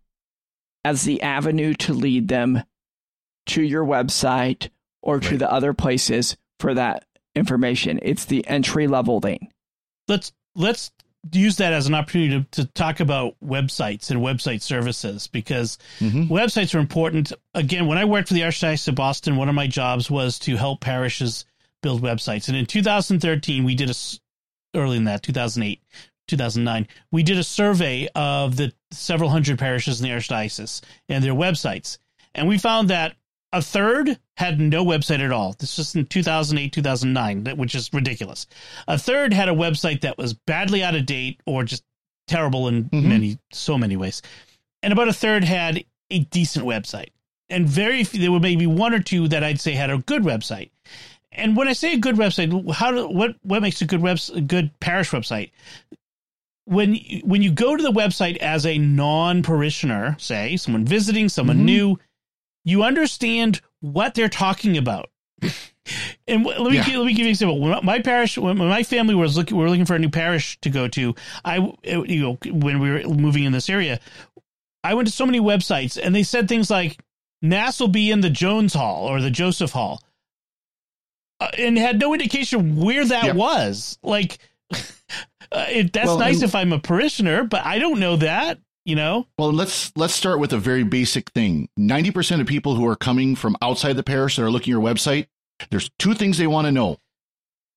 [0.84, 2.62] as the avenue to lead them
[3.46, 4.70] to your website
[5.02, 7.98] or to the other places for that information.
[8.02, 9.50] It's the entry level thing.
[10.08, 10.90] let's let's
[11.32, 16.28] use that as an opportunity to, to talk about websites and website services because Mhm.
[16.28, 17.32] websites are important.
[17.54, 20.56] Again, when I worked for the Archdiocese of Boston, one of my jobs was to
[20.56, 21.44] help parishes
[21.82, 22.48] build websites.
[22.48, 23.94] And in 2013, we did a
[24.74, 25.80] early in that 2008,
[26.28, 31.34] 2009, we did a survey of the several hundred parishes in the Archdiocese and their
[31.34, 31.98] websites,
[32.34, 33.16] and we found that
[33.52, 35.56] a third had no website at all.
[35.58, 38.46] This was in 2008, 2009, that- which is ridiculous.
[38.86, 41.82] A third had a website that was badly out of date or just
[42.28, 43.02] terrible in Mhm.
[43.02, 44.22] many, so many ways.
[44.84, 47.08] And about a third had a decent website.
[47.48, 50.22] And very few, there were maybe one or two that I'd say had a good
[50.22, 50.70] website.
[51.32, 54.18] And when I say a good website, how do, what what makes a good web
[54.34, 55.50] a good parish website?
[56.64, 61.28] When you- when you go to the website as a non parishioner, say someone visiting,
[61.28, 61.64] someone Mhm.
[61.64, 61.98] new,
[62.64, 65.10] you understand what they're talking about.
[66.28, 66.84] and let me Yeah.
[66.84, 67.58] give, let me give you an example.
[67.60, 70.58] When my parish, when my family was looking, we were looking for a new parish
[70.60, 71.14] to go to.
[71.44, 73.98] I, you know, when we were moving in this area,
[74.84, 76.98] I went to so many websites, and they said things like
[77.42, 80.02] Mass will be in the Jones Hall or the Joseph Hall,
[81.58, 83.36] and had no indication where that Yep.
[83.36, 83.98] was.
[84.02, 84.38] Like,
[84.72, 88.58] uh, it, that's Well, nice and- if I'm a parishioner, but I don't know that.
[88.86, 91.68] You know, Well, let's let's start with a very basic thing.
[91.76, 94.80] Ninety percent of people who are coming from outside the parish that are looking at
[94.80, 95.26] your website,
[95.70, 96.96] there's two things they want to know: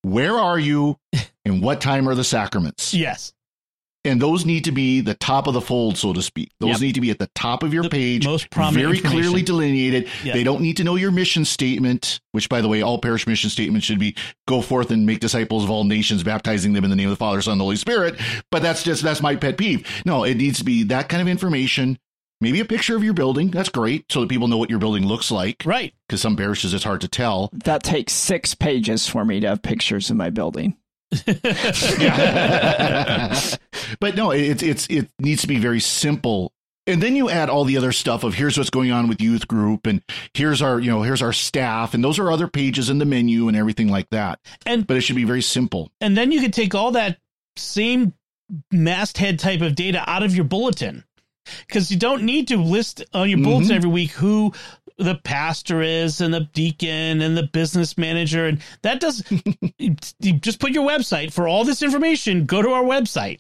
[0.04, 0.97] where are you,
[1.43, 2.93] and what time are the sacraments?
[2.93, 3.34] yes,
[4.06, 6.50] And those need to be the top of the fold, so to speak.
[6.60, 6.82] Those Yep.
[6.82, 10.10] need to be at the top of your The page, most prominent very clearly delineated.
[10.26, 10.34] Yeah.
[10.34, 13.50] They don't need to know your mission statement, which, by the way, all parish mission
[13.50, 16.98] statements should be go forth and make disciples of all nations, baptizing them in the
[16.98, 18.20] name of the Father, Son, and Holy Spirit.
[18.52, 19.88] But that's just that's my pet peeve.
[20.06, 21.98] No, it needs to be that kind of information.
[22.42, 23.52] Maybe a picture of your building.
[23.52, 25.63] That's great, so that people know what your building looks like.
[25.66, 25.94] right.
[26.10, 27.50] Because some parishes it's hard to tell.
[27.54, 30.76] That takes six pages for me to have pictures of my building.
[33.99, 36.52] but no, it's it's it needs to be very simple.
[36.86, 39.47] And then you add all the other stuff of here's what's going on with youth
[39.47, 40.02] group and
[40.34, 43.47] here's our you know here's our staff and those are other pages in the menu
[43.47, 44.39] and everything like that.
[44.65, 45.91] And But it should be very simple.
[46.02, 47.17] and then you could take all that
[47.56, 48.13] same
[48.71, 51.04] masthead type of data out of your bulletin
[51.67, 53.76] because you don't need to list on your bulletin Mhm.
[53.76, 54.54] every week who
[54.98, 59.24] the pastor is and the deacon and the business manager and that does
[60.20, 63.40] just put your website for all this information go to our website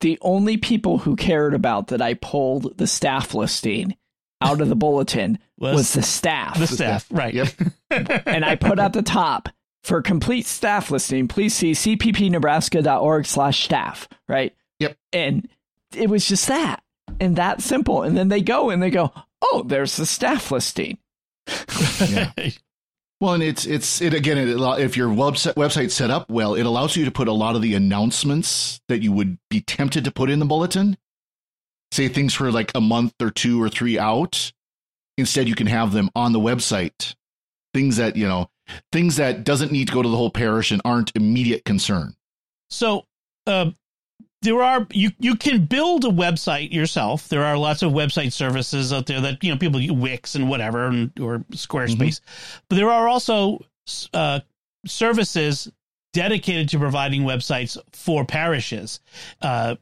[0.00, 3.96] The only people who cared about that I pulled the staff listing
[4.42, 6.58] out of the bulletin Was- was the staff.
[6.58, 7.48] the staff right Yep.
[8.26, 9.48] and I put at the top
[9.82, 14.52] for complete staff listing, please see cppnebraska.org slash staff, right?
[14.80, 14.96] Yep.
[15.12, 15.48] And
[15.94, 16.82] it was just that
[17.20, 18.02] and that simple.
[18.02, 20.98] And then they go and they go, oh, there's the staff listing.
[22.08, 22.32] Yeah.
[23.18, 24.36] Well, and it's it's it again.
[24.36, 27.56] It, if your website website set up well, it allows you to put a lot
[27.56, 30.98] of the announcements that you would be tempted to put in the bulletin.
[31.92, 34.52] Say things for like a month or two or three out.
[35.16, 37.14] Instead, you can have them on the website.
[37.72, 38.50] Things that you know,
[38.92, 42.16] things that doesn't need to go to the whole parish and aren't immediate concern.
[42.68, 43.06] So,
[43.46, 43.70] uh,
[44.46, 47.28] there are you you can build a website yourself.
[47.28, 50.48] There are lots of website services out there that you know people use Wix and
[50.48, 52.64] whatever and or Squarespace, mm-hmm.
[52.68, 53.64] but there are also
[54.14, 54.40] uh,
[54.86, 55.70] services
[56.12, 59.00] dedicated to providing websites for parishes.
[59.42, 59.74] Uh,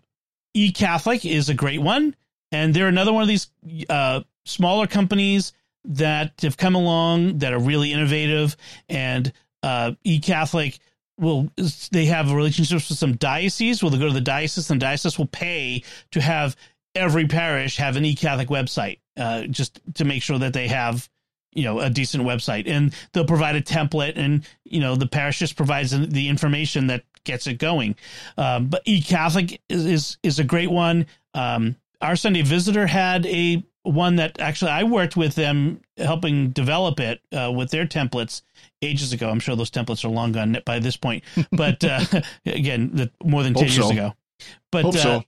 [0.56, 2.16] eCatholic is a great one,
[2.50, 3.50] and they're another one of these
[3.90, 5.52] uh, smaller companies
[5.84, 8.56] that have come along that are really innovative
[8.88, 9.30] and
[9.62, 10.78] uh, eCatholic
[11.18, 11.50] will
[11.92, 13.82] they have relationships with some dioceses.
[13.82, 16.56] Will they go to the diocese and diocese will pay to have
[16.94, 21.08] every parish have an eCatholic website uh, just to make sure that they have
[21.52, 22.68] you know a decent website.
[22.68, 27.04] And they'll provide a template and you know the parish just provides the information that
[27.24, 27.96] gets it going.
[28.36, 31.06] Um, but eCatholic is, is, is a great one.
[31.32, 37.00] Um, our sunday visitor had a one that actually i worked with them helping develop
[37.00, 38.42] it uh, with their templates
[38.84, 39.28] ages ago.
[39.28, 42.00] I'm sure those templates are long gone by this point, but uh,
[42.46, 44.14] again, the, more than ten Hope years ago.
[44.70, 45.24] But uh, so.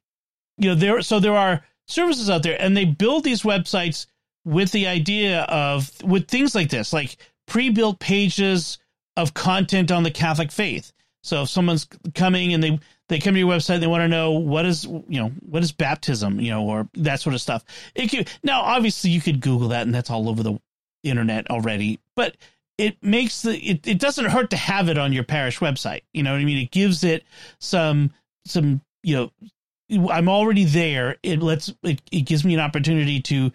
[0.58, 4.06] you know, there so there are services out there, and they build these websites
[4.44, 7.16] with the idea of with things like this, like
[7.46, 8.78] pre-built pages
[9.16, 10.92] of content on the Catholic faith.
[11.22, 14.32] So if someone's coming and they they come to your website, they want to know
[14.32, 17.64] what is you know what is baptism, you know, or that sort of stuff.
[17.94, 20.58] It could, now, obviously, you could Google that, and that's all over the
[21.02, 22.00] internet already.
[22.14, 22.36] But
[22.78, 26.02] it makes the it, it doesn't hurt to have it on your parish website.
[26.12, 26.58] You know what I mean?
[26.58, 27.24] It gives it
[27.60, 28.12] some
[28.44, 31.16] some you know I'm already there.
[31.22, 33.52] It lets it, it gives me an opportunity to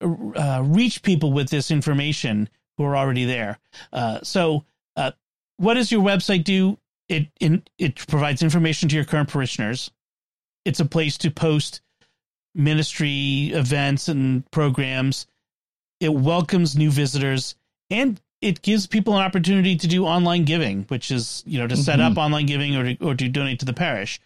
[0.00, 3.58] uh, reach people with this information who are already there.
[3.92, 4.64] Uh, so,
[4.96, 5.12] uh,
[5.56, 6.78] what does your website do?
[7.08, 9.90] It in, it provides information to your current parishioners.
[10.64, 11.80] It's a place to post
[12.54, 15.26] ministry events and programs
[16.00, 17.54] it welcomes new visitors
[17.90, 21.76] and it gives people an opportunity to do online giving, which is you know to
[21.76, 22.12] set mm-hmm.
[22.12, 24.20] up online giving or to, or to donate to the parish.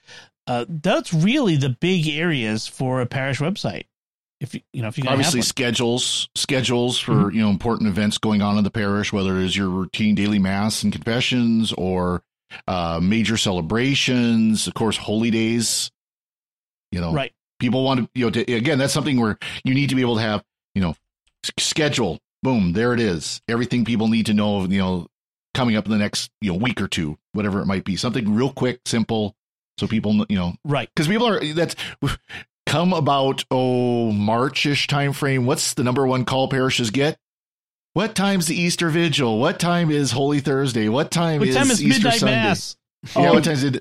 [0.46, 3.84] Uh, that's really the big areas for a parish website.
[4.40, 7.37] If you you know if you obviously schedules schedules for mm-hmm.
[7.37, 10.38] you know important events going on in the parish, whether it is your routine daily
[10.38, 12.22] mass and confessions or
[12.68, 15.90] uh, major celebrations, of course, holy days.
[16.92, 17.32] You know, right?
[17.58, 18.78] People want to you know to, again.
[18.78, 20.94] That's something where you need to be able to have you know
[21.59, 22.18] schedule.
[22.42, 23.40] Boom, there it is.
[23.48, 25.07] Everything people need to know, you know,
[25.54, 27.96] coming up in the next you know week or two, whatever it might be.
[27.96, 29.35] Something real quick, simple,
[29.78, 30.88] so people you know, right?
[30.94, 31.76] Because people are that's
[32.66, 35.46] come about oh Marchish time frame.
[35.46, 37.18] What's the number one call parishes get?
[37.94, 39.38] What time's the Easter Vigil?
[39.38, 40.88] What time is Holy Thursday?
[40.88, 42.35] What time what is time is Easter midnight Sunday?
[42.35, 42.76] Mass?
[43.16, 43.35] Yeah, oh.
[43.35, 43.80] what time is it?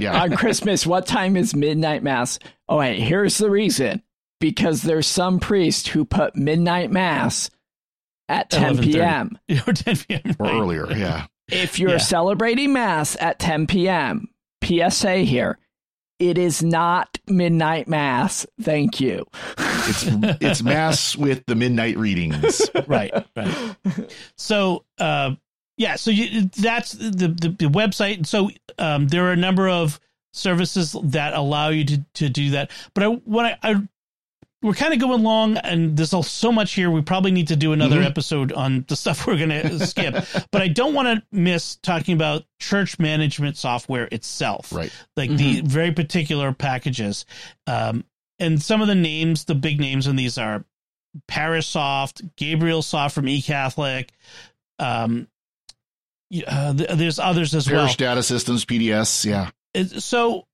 [0.00, 0.22] Yeah.
[0.22, 2.38] On Christmas, what time is midnight mass?
[2.68, 4.02] Oh, wait, here's the reason
[4.44, 7.48] because there's some priest who put midnight mass
[8.28, 9.38] at 10 p.m.
[9.66, 10.20] or 10 p.m.
[10.38, 10.38] Right.
[10.38, 10.86] or earlier.
[10.94, 11.28] Yeah.
[11.48, 11.96] If you're yeah.
[11.98, 14.28] celebrating mass at 10 p.m.,
[14.62, 15.58] PSA here,
[16.18, 18.46] it is not midnight mass.
[18.60, 19.26] Thank you.
[19.86, 20.06] It's
[20.40, 22.70] it's mass with the midnight readings.
[22.86, 23.76] right, right.
[24.38, 25.34] So, uh,
[25.76, 28.24] yeah, so you, that's the, the, the website.
[28.24, 30.00] So um, there are a number of
[30.32, 32.70] services that allow you to, to do that.
[32.94, 33.88] But I what I, I
[34.64, 36.90] we're kind of going long, and there's so much here.
[36.90, 38.06] We probably need to do another mm-hmm.
[38.06, 40.24] episode on the stuff we're going to skip.
[40.50, 44.90] but I don't want to miss talking about church management software itself, right?
[45.18, 45.36] Like mm-hmm.
[45.36, 47.26] the very particular packages,
[47.66, 48.04] um,
[48.38, 50.64] and some of the names, the big names in these are
[51.28, 54.08] Parishsoft, Gabriel Soft from eCatholic.
[54.78, 55.28] Um,
[56.46, 57.84] uh, there's others as Parish well.
[57.84, 59.50] Parish Data Systems, PDS, yeah.
[59.98, 60.46] So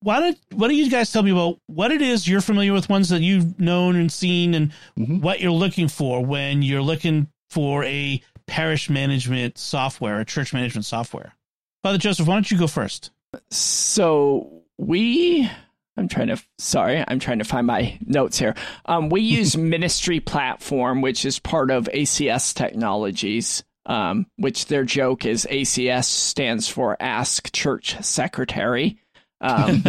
[0.00, 2.88] why don't why don't you guys tell me about what it is you're familiar with
[2.88, 5.20] ones that you've known and seen and mm-hmm.
[5.20, 10.84] what you're looking for when you're looking for a parish management software, a church management
[10.84, 11.34] software.
[11.82, 13.10] Father Joseph, why don't you go first?
[13.50, 15.48] So we
[15.96, 18.54] I'm trying to sorry, I'm trying to find my notes here.
[18.86, 23.62] Um, we use Ministry Platform, which is part of ACS Technologies.
[23.86, 28.98] Um, which their joke is ACS stands for Ask Church Secretary
[29.40, 29.82] um,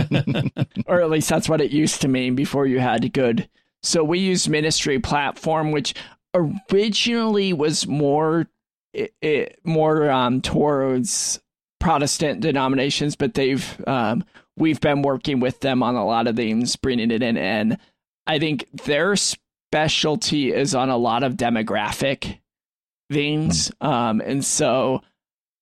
[0.86, 3.50] or at least that's what it used to mean before you had good.
[3.84, 5.94] So we use Ministry Platform, which
[6.34, 8.48] originally was more
[8.94, 11.40] it, it, more um, towards
[11.80, 14.24] Protestant denominations, but they've um,
[14.58, 17.78] we've been working with them on a lot of things, bringing it in, and
[18.28, 22.40] I think their specialty is on a lot of demographic
[23.12, 25.02] things, Um, and so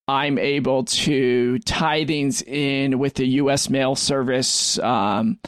[0.09, 3.69] I'm able to tie things in with the U.S.
[3.69, 5.39] Mail Service um,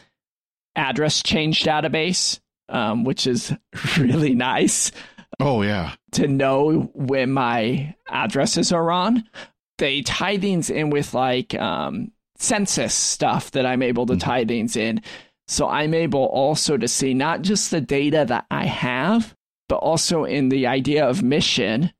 [0.75, 3.51] address change database, um, which is
[3.97, 4.91] really nice.
[5.39, 9.27] Oh yeah, to know when my addresses are on.
[9.79, 14.19] They tie things in with like um, census stuff that I'm able to mm-hmm.
[14.19, 15.01] tie things in.
[15.47, 19.35] So I'm able also to see not just the data that I have,
[19.67, 21.91] but also in the idea of mission,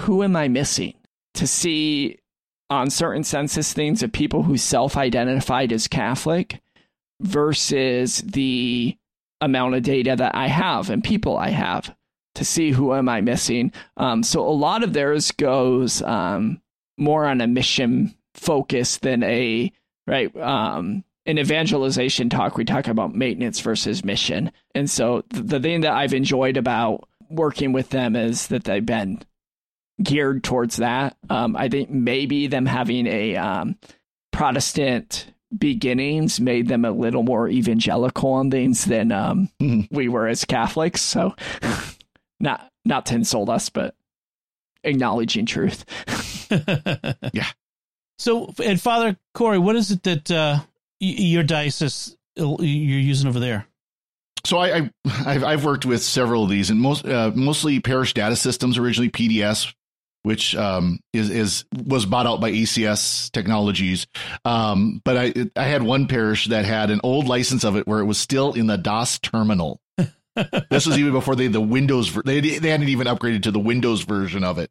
[0.00, 0.92] who am I missing?
[1.36, 2.18] To see
[2.68, 6.60] on certain census things of people who self identified as Catholic
[7.20, 8.96] versus the
[9.40, 11.94] amount of data that I have and people I have
[12.34, 13.72] to see who am I missing.
[13.96, 16.60] Um, so a lot of theirs goes um,
[16.98, 19.72] more on a mission focus than a
[20.06, 24.52] right um, evangelization talk, we talk about maintenance versus mission.
[24.74, 29.22] And so the thing that I've enjoyed about working with them is that they've been
[30.02, 31.16] geared towards that.
[31.30, 33.76] Um, I think maybe them having a um,
[34.32, 39.82] Protestant beginnings made them a little more evangelical on things than um, mm-hmm.
[39.94, 41.00] we were as Catholics.
[41.00, 41.34] So
[42.40, 43.94] not not to insult us, but
[44.84, 45.84] acknowledging truth.
[47.32, 47.46] yeah.
[48.18, 50.60] So, and Father Cory, what is it that uh,
[51.00, 53.66] your diocese you're using over there?
[54.44, 58.14] So I, I have I've worked with several of these, and most uh, mostly parish
[58.14, 58.78] data systems.
[58.78, 59.74] Originally PDS,
[60.26, 64.08] which um, is is was bought out by ACS Technologies.
[64.44, 68.00] Um, but I I had one parish that had an old license of it where
[68.00, 69.80] it was still in the DOS terminal.
[70.68, 74.02] this was even before they the Windows they they hadn't even upgraded to the Windows
[74.02, 74.68] version of it,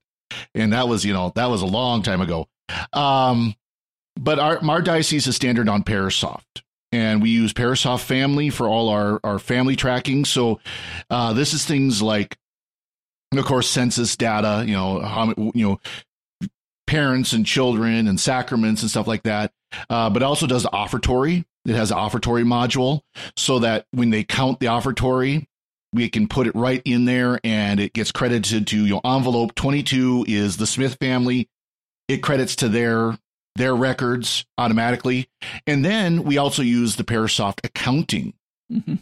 [0.54, 2.50] and that was you know that was a long time ago.
[2.92, 3.56] Um,
[4.20, 6.64] but our, our diocese is standard on ParishSOFT.
[6.92, 10.24] And we use ParishSOFT Family for all our, our family tracking.
[10.24, 10.60] So
[11.10, 12.38] uh, this is things like,
[13.34, 15.80] of course, census data, you know, how, you know,
[16.88, 19.52] parents and children and sacraments and stuff like that.
[19.90, 21.46] Uh, but also does the offertory.
[21.66, 23.02] It has an offertory module
[23.36, 25.48] so that when they count the offertory,
[25.94, 29.56] we can put it right in there and it gets credited to your know, envelope
[29.56, 31.50] 22 is the Smith family.
[32.08, 33.18] It credits to their
[33.56, 35.30] their records automatically.
[35.66, 38.34] And then we also use the ParishSOFT accounting.
[38.72, 38.96] Mm-hmm.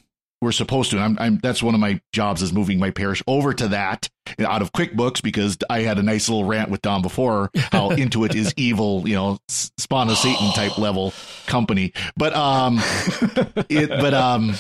[0.44, 1.00] We're supposed to.
[1.00, 4.62] I'm, I'm, that's one of my jobs is moving my parish over to that out
[4.62, 8.54] of QuickBooks because I had a nice little rant with Dom before how Intuit is
[8.58, 11.14] evil, you know, spawn of Satan type level
[11.48, 11.94] company.
[12.16, 12.80] But um,
[13.70, 14.56] it but um,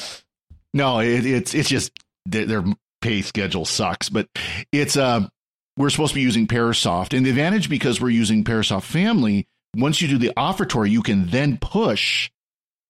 [0.74, 1.91] no, it, it's it's just
[2.26, 2.63] their, their
[3.02, 4.10] pay schedule sucks.
[4.10, 4.28] But
[4.72, 5.30] it's um,
[5.78, 10.02] we're supposed to be using ParishSOFT, and the advantage because we're using ParishSOFT Family once
[10.02, 12.30] you do the offertory, you can then push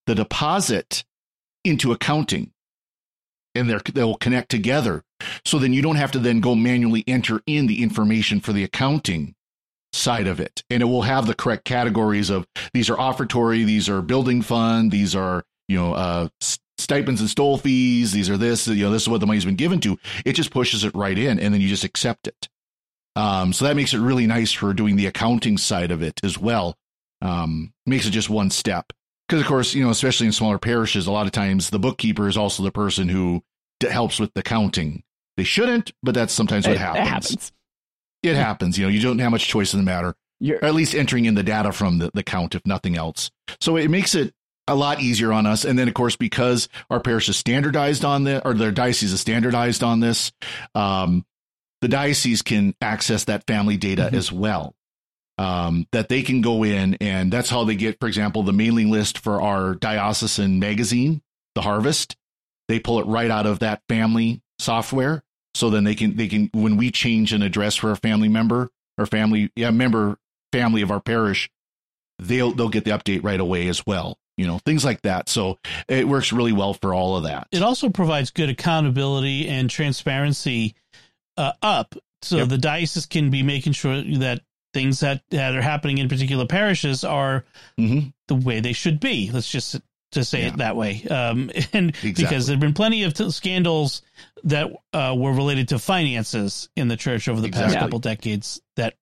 [0.06, 1.04] the deposit
[1.64, 2.52] into accounting
[3.56, 5.04] and they'll connect together.
[5.46, 8.64] So then you don't have to then go manually enter in the information for the
[8.64, 9.36] accounting
[9.94, 10.64] side of it.
[10.70, 14.92] And it will have the correct categories of these are offertory, these are building fund,
[14.92, 16.28] these are, you know, uh,
[16.78, 19.56] stipends and stole fees, these are this, you know, this is what the money's been
[19.56, 19.98] given to.
[20.26, 22.50] It just pushes it right in and then you just accept it.
[23.16, 26.38] Um, so that makes it really nice for doing the accounting side of it as
[26.38, 26.76] well.
[27.22, 28.92] Um, makes it just one step.
[29.28, 32.28] Because, of course, you know, especially in smaller parishes, a lot of times the bookkeeper
[32.28, 33.42] is also the person who
[33.80, 35.04] d- helps with the counting.
[35.38, 37.02] They shouldn't, but that's sometimes what it, happens.
[37.02, 37.52] It happens.
[38.24, 38.78] It happens.
[38.78, 40.16] You know, you don't have much choice in the matter.
[40.40, 43.32] You're, or at least entering in the data from the, the count, if nothing else.
[43.62, 44.34] So it makes it
[44.68, 45.66] a lot easier on us.
[45.66, 49.22] And then, of course, because our parish is standardized on this, or their diocese is
[49.22, 50.32] standardized on this,
[50.76, 51.26] um,
[51.82, 54.16] the diocese can access that family data mm-hmm.
[54.16, 54.76] as well.
[55.38, 58.92] Um, that they can go in and that's how they get, for example, the mailing
[58.92, 61.24] list for our diocesan magazine,
[61.56, 62.16] The Harvest.
[62.68, 65.24] They pull it right out of that family software.
[65.56, 68.70] So then they can, they can, when we change an address for a family member
[68.98, 70.18] or family, yeah, member,
[70.52, 71.50] family of our parish,
[72.20, 75.60] they'll, they'll get the update right away as well you know things like that so
[75.88, 80.76] it works really well for all of that it also provides good accountability and transparency
[81.38, 82.50] uh, up so yep.
[82.50, 84.42] the diocese can be making sure that
[84.74, 87.46] things that, that are happening in particular parishes are
[87.80, 88.10] mm-hmm.
[88.28, 89.30] the way they should be.
[89.32, 89.80] Let's just
[90.14, 90.48] to say yeah.
[90.48, 91.04] it that way.
[91.10, 92.14] Um, and exactly.
[92.14, 94.02] because there have been plenty of t- scandals
[94.46, 97.74] that uh, were related to finances in the church over the exactly.
[97.74, 98.96] past couple decades that,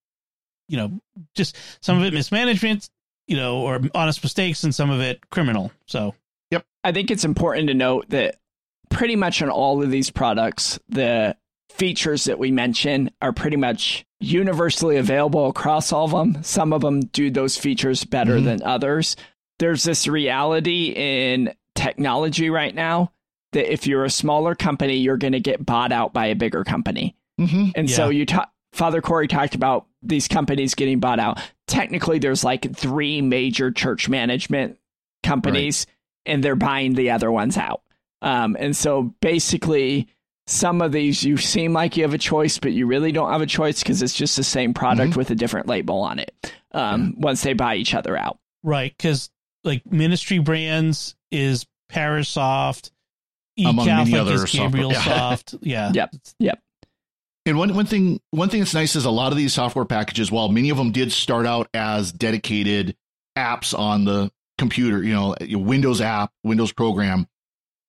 [0.68, 1.00] you know,
[1.36, 2.89] just some of it mismanagement,
[3.28, 5.72] you know, or honest mistakes and some of it criminal.
[5.86, 6.16] So,
[6.50, 6.66] yep.
[6.84, 8.38] I think it's important to note that
[8.89, 11.36] pretty much on all of these products, the
[11.76, 16.43] features that we mention are pretty much universally available across all of them.
[16.43, 18.45] Some of them do those features better mm-hmm.
[18.45, 19.15] than others.
[19.59, 23.11] There's this reality in technology right now
[23.53, 26.63] that if you're a smaller company, you're going to get bought out by a bigger
[26.63, 27.15] company.
[27.39, 27.69] Mm-hmm.
[27.76, 27.95] And yeah.
[27.95, 31.39] so you talk Father Cory talked about these companies getting bought out.
[31.67, 34.78] Technically, there's like three major church management
[35.24, 36.34] companies, right.
[36.34, 37.82] and they're buying the other ones out.
[38.22, 40.07] Um, and so basically,
[40.52, 43.41] some of these you seem like you have a choice, but you really don't have
[43.41, 45.18] a choice because it's just the same product mm-hmm.
[45.18, 46.34] with a different label on it.
[46.74, 47.24] Um, yeah.
[47.26, 48.93] Once they buy each other out, right?
[48.95, 49.30] Because
[49.64, 52.91] like Ministry Brands is ParishSOFT,
[53.58, 55.56] eCatholic is Gabriel Soft.
[55.62, 55.91] Yeah.
[55.93, 56.16] Yep.
[56.39, 56.60] Yep.
[57.45, 60.32] And one one thing one thing that's nice is a lot of these software packages,
[60.32, 62.95] while many of them did start out as dedicated
[63.38, 67.26] apps on the computer, you know, Windows app, Windows program,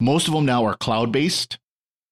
[0.00, 1.58] most of them now are cloud based,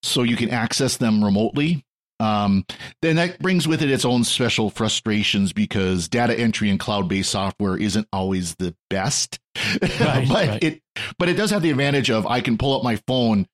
[0.03, 1.85] so you can access them remotely.
[2.21, 2.67] Um,
[3.01, 7.31] then that brings with it its own special frustrations because data entry in cloud based
[7.31, 9.41] software isn't always the best.
[9.81, 9.89] Right,
[10.29, 10.63] but right.
[10.63, 10.83] it
[11.19, 13.47] but it does have the advantage of I can pull up my phone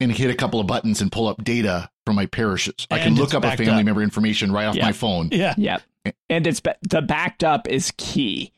[0.00, 2.86] and hit a couple of buttons and pull up data from my parishes.
[2.90, 3.84] And I can look up a family up.
[3.84, 5.30] member information right off my phone.
[5.32, 5.54] Yeah.
[5.56, 5.78] Yeah.
[6.28, 8.52] And it's the backed up is key.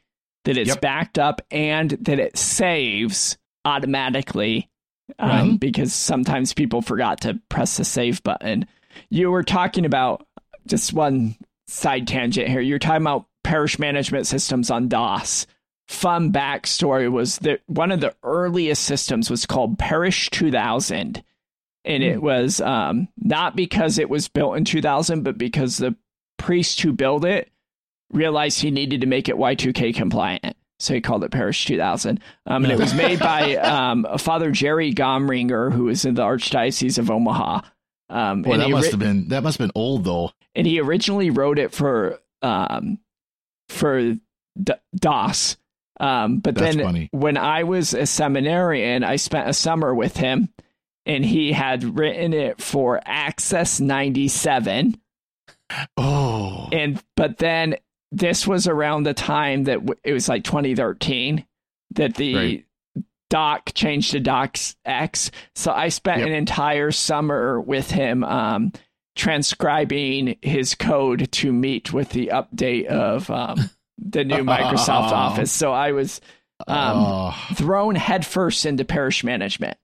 [0.44, 0.80] That it's yep.
[0.80, 4.70] backed up and that it saves automatically
[5.18, 5.60] um, right.
[5.60, 8.66] because sometimes people forgot to press the save button.
[9.08, 10.26] You were talking about
[10.66, 11.36] just one
[11.66, 12.60] side tangent here.
[12.60, 15.46] You're talking about parish management systems on DOS.
[15.88, 21.22] Fun backstory was that one of the earliest systems was called Parish 2000
[21.86, 22.24] and it hmm.
[22.24, 25.94] was um, not because it was built in 2000, but because the
[26.36, 27.50] priest who built it
[28.12, 30.56] realized he needed to make it Y2K compliant.
[30.78, 32.20] So he called it Parish 2000.
[32.46, 36.98] Um, and it was made by um, Father Jerry Gomringer, who was in the Archdiocese
[36.98, 37.62] of Omaha.
[38.08, 40.30] Um, Boy, that must have been that must have been old though.
[40.54, 42.98] And he originally wrote it for um,
[43.68, 44.16] for
[44.62, 45.56] D- DOS.
[45.98, 47.08] Um, but That's then funny.
[47.12, 50.50] when I was a seminarian, I spent a summer with him
[51.06, 55.00] and he had written it for Access 97.
[55.96, 56.68] Oh.
[56.70, 57.76] And but then
[58.16, 61.44] this was around the time that w- it was like 2013
[61.94, 62.66] that the right.
[63.28, 65.30] doc changed to Docs X.
[65.54, 66.28] So I spent yep.
[66.28, 68.72] an entire summer with him um,
[69.14, 75.52] transcribing his code to meet with the update of um, the new Microsoft Office.
[75.52, 76.20] So I was
[76.66, 77.46] um, oh.
[77.54, 79.76] thrown headfirst into parish management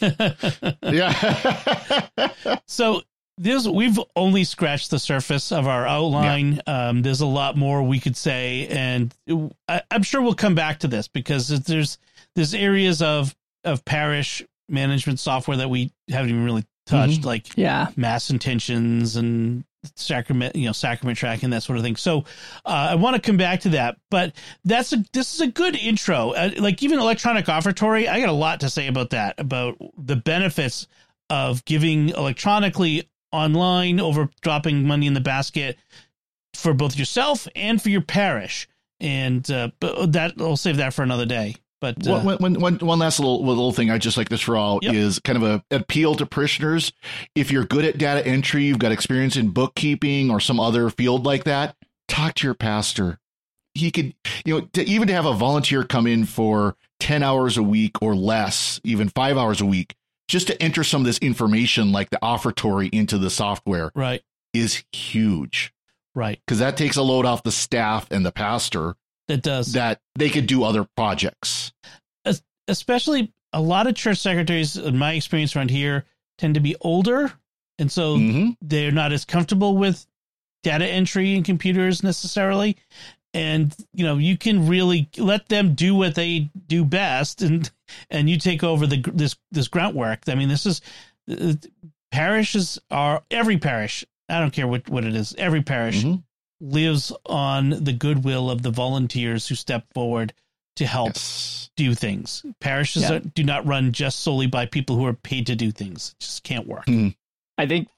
[0.82, 2.00] yeah.
[2.66, 3.02] so
[3.36, 6.60] this we've only scratched the surface of our outline.
[6.66, 6.88] Yeah.
[6.88, 9.14] Um, there's a lot more we could say, and
[9.68, 11.98] I, am sure we'll come back to this because there's
[12.34, 17.28] there's areas of of parish management software that we haven't even really touched, mm-hmm.
[17.28, 19.64] like yeah, mass intentions and
[19.96, 21.96] sacrament, you know, sacrament tracking, that sort of thing.
[21.96, 22.20] So
[22.64, 25.76] uh, I want to come back to that, but that's a this is a good
[25.76, 26.30] intro.
[26.30, 30.16] Uh, like even electronic offertory, I got a lot to say about that, about the
[30.16, 30.86] benefits
[31.30, 35.76] of giving electronically online over dropping money in the basket
[36.54, 38.68] for both yourself and for your parish.
[39.00, 41.56] And uh, but that I'll save that for another day.
[41.80, 44.74] But uh, one, one, one, one last little little thing I just like to throw
[44.76, 44.94] out yep.
[44.94, 46.92] is kind of a appeal to parishioners.
[47.34, 51.26] If you're good at data entry, you've got experience in bookkeeping or some other field
[51.26, 51.76] like that,
[52.08, 53.18] talk to your pastor.
[53.74, 54.14] He could,
[54.44, 58.00] you know, to, even to have a volunteer come in for 10 hours a week
[58.00, 59.96] or less, even five hours a week,
[60.28, 63.90] just to enter some of this information like the offertory into the software.
[63.94, 64.22] Right.
[64.52, 65.72] Is huge.
[66.14, 66.40] Right.
[66.46, 68.94] Because that takes a load off the staff and the pastor
[69.28, 71.72] that does that they could do other projects.
[72.66, 76.06] Especially a lot of church secretaries, in my experience around here,
[76.38, 77.30] tend to be older,
[77.78, 78.50] and so mm-hmm.
[78.62, 80.06] they're not as comfortable with
[80.62, 82.76] data entry and computers necessarily.
[83.34, 87.70] And you know, you can really let them do what they do best, and
[88.10, 90.20] and you take over the this this grunt work.
[90.28, 90.80] I mean, this is
[91.30, 91.54] uh,
[92.12, 94.04] parishes are every parish.
[94.28, 95.34] I don't care what what it is.
[95.36, 96.20] Every parish mm-hmm
[96.64, 100.32] lives on the goodwill of the volunteers who step forward
[100.76, 101.70] to help yes.
[101.76, 102.44] do things.
[102.60, 103.14] Parishes yeah.
[103.14, 106.14] are, do not run just solely by people who are paid to do things.
[106.18, 106.86] It just can't work.
[106.86, 107.14] Mm.
[107.58, 107.88] I think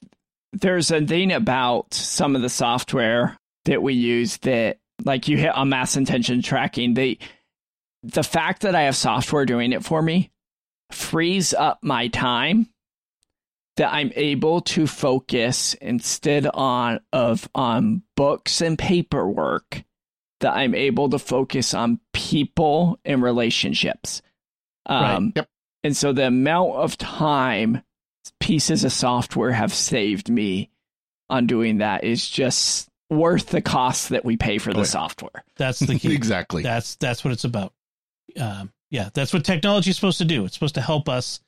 [0.52, 5.54] there's a thing about some of the software that we use that like you hit
[5.54, 7.18] on mass intention tracking, they
[8.02, 10.30] the fact that I have software doing it for me
[10.92, 12.68] frees up my time
[13.76, 19.82] that I'm able to focus instead on of on books and paperwork
[20.40, 24.22] that I'm able to focus on people and relationships.
[24.86, 25.32] Um, right.
[25.36, 25.48] Yep.
[25.84, 27.82] And so the amount of time
[28.40, 30.70] pieces of software have saved me
[31.28, 34.86] on doing that is just worth the cost that we pay for the oh, yeah.
[34.86, 35.44] software.
[35.56, 36.14] That's the key.
[36.14, 36.62] exactly.
[36.62, 37.72] That's that's what it's about.
[38.38, 40.44] Um, yeah, that's what technology is supposed to do.
[40.44, 41.40] It's supposed to help us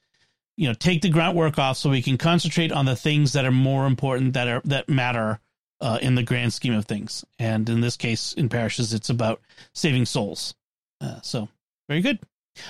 [0.57, 3.45] you know take the grunt work off so we can concentrate on the things that
[3.45, 5.41] are more important that are that matter
[5.81, 7.25] uh, in the grand scheme of things.
[7.39, 9.41] And in this case, in parishes, it's about
[9.75, 10.55] saving souls.
[11.01, 11.49] Uh, so
[11.89, 12.19] very good.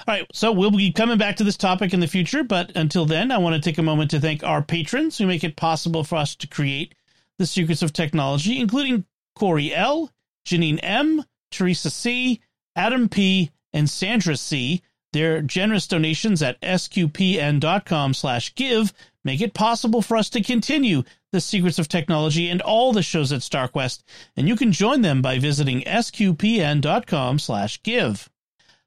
[0.07, 3.07] All right, so we'll be coming back to this topic in the future, but until
[3.07, 6.05] then, I want to take a moment to thank our patrons who make it possible
[6.05, 6.95] for us to create
[7.39, 10.11] the secrets of technology, including Corey L,
[10.45, 12.41] Janine M, Teresa C,
[12.77, 14.83] Adam P, and Sandra C.
[15.13, 18.93] Their generous donations at sqpn.com slash give
[19.25, 23.33] make it possible for us to continue the secrets of technology and all the shows
[23.33, 24.03] at StarQuest,
[24.37, 28.29] and you can join them by visiting sqpn.com slash give.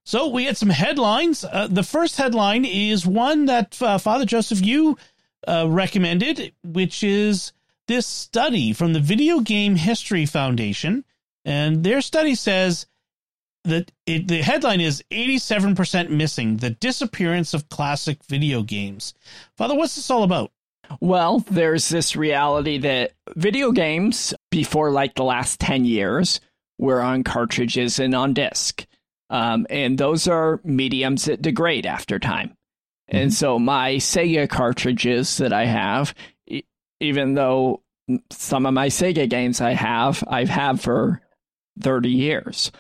[0.04, 1.44] So we had some headlines.
[1.44, 4.98] Uh, the first headline is one that uh, Father Joseph you
[5.48, 7.52] uh, recommended, which is
[7.88, 11.04] this study from the Video Game History Foundation,
[11.46, 12.86] and their study says
[13.64, 19.14] that it, the headline is 87% missing the disappearance of classic video games.
[19.58, 20.52] Father, what's this all about?
[21.00, 26.42] Well, there's this reality that video games before like the last 10 years
[26.78, 28.86] were on cartridges and on disc.
[29.30, 32.50] Um, and those are mediums that degrade after time.
[32.50, 33.18] Mm-hmm.
[33.18, 36.14] And so my Sega cartridges that I have,
[37.02, 37.82] even though
[38.30, 41.22] some of my Sega games I have, I've had for
[41.82, 42.72] 30 years,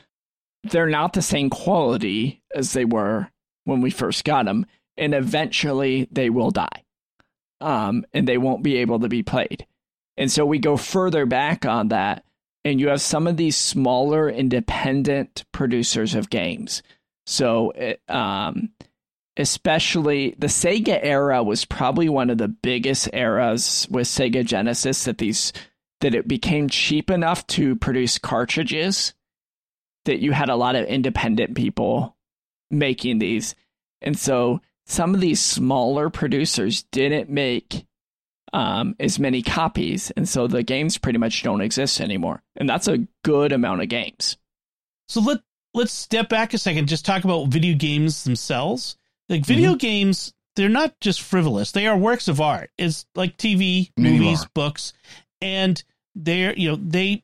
[0.63, 3.29] they're not the same quality as they were
[3.65, 4.65] when we first got them.
[4.95, 6.83] And eventually they will die.
[7.59, 9.65] Um, and they won't be able to be played.
[10.17, 12.23] And so we go further back on that
[12.63, 16.83] and you have some of these smaller independent producers of games.
[17.25, 17.73] So,
[18.07, 18.69] um,
[19.37, 25.17] especially the Sega era was probably one of the biggest eras with Sega Genesis that
[25.17, 25.53] these
[26.01, 29.13] that it became cheap enough to produce cartridges
[30.05, 32.17] that you had a lot of independent people
[32.71, 33.55] making these.
[34.01, 37.85] And so some of these smaller producers didn't make
[38.51, 42.87] um, as many copies, and so the games pretty much don't exist anymore, and that's
[42.87, 44.37] a good amount of games.
[45.07, 45.39] So let
[45.73, 48.97] let's step back a second, just talk about video games themselves.
[49.31, 49.77] Like video mm-hmm.
[49.77, 52.69] games, they're not just frivolous; they are works of art.
[52.77, 54.93] It's like TV, movies, books,
[55.41, 57.23] and they're you know they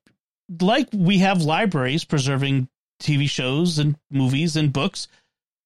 [0.59, 5.07] like we have libraries preserving TV shows and movies and books.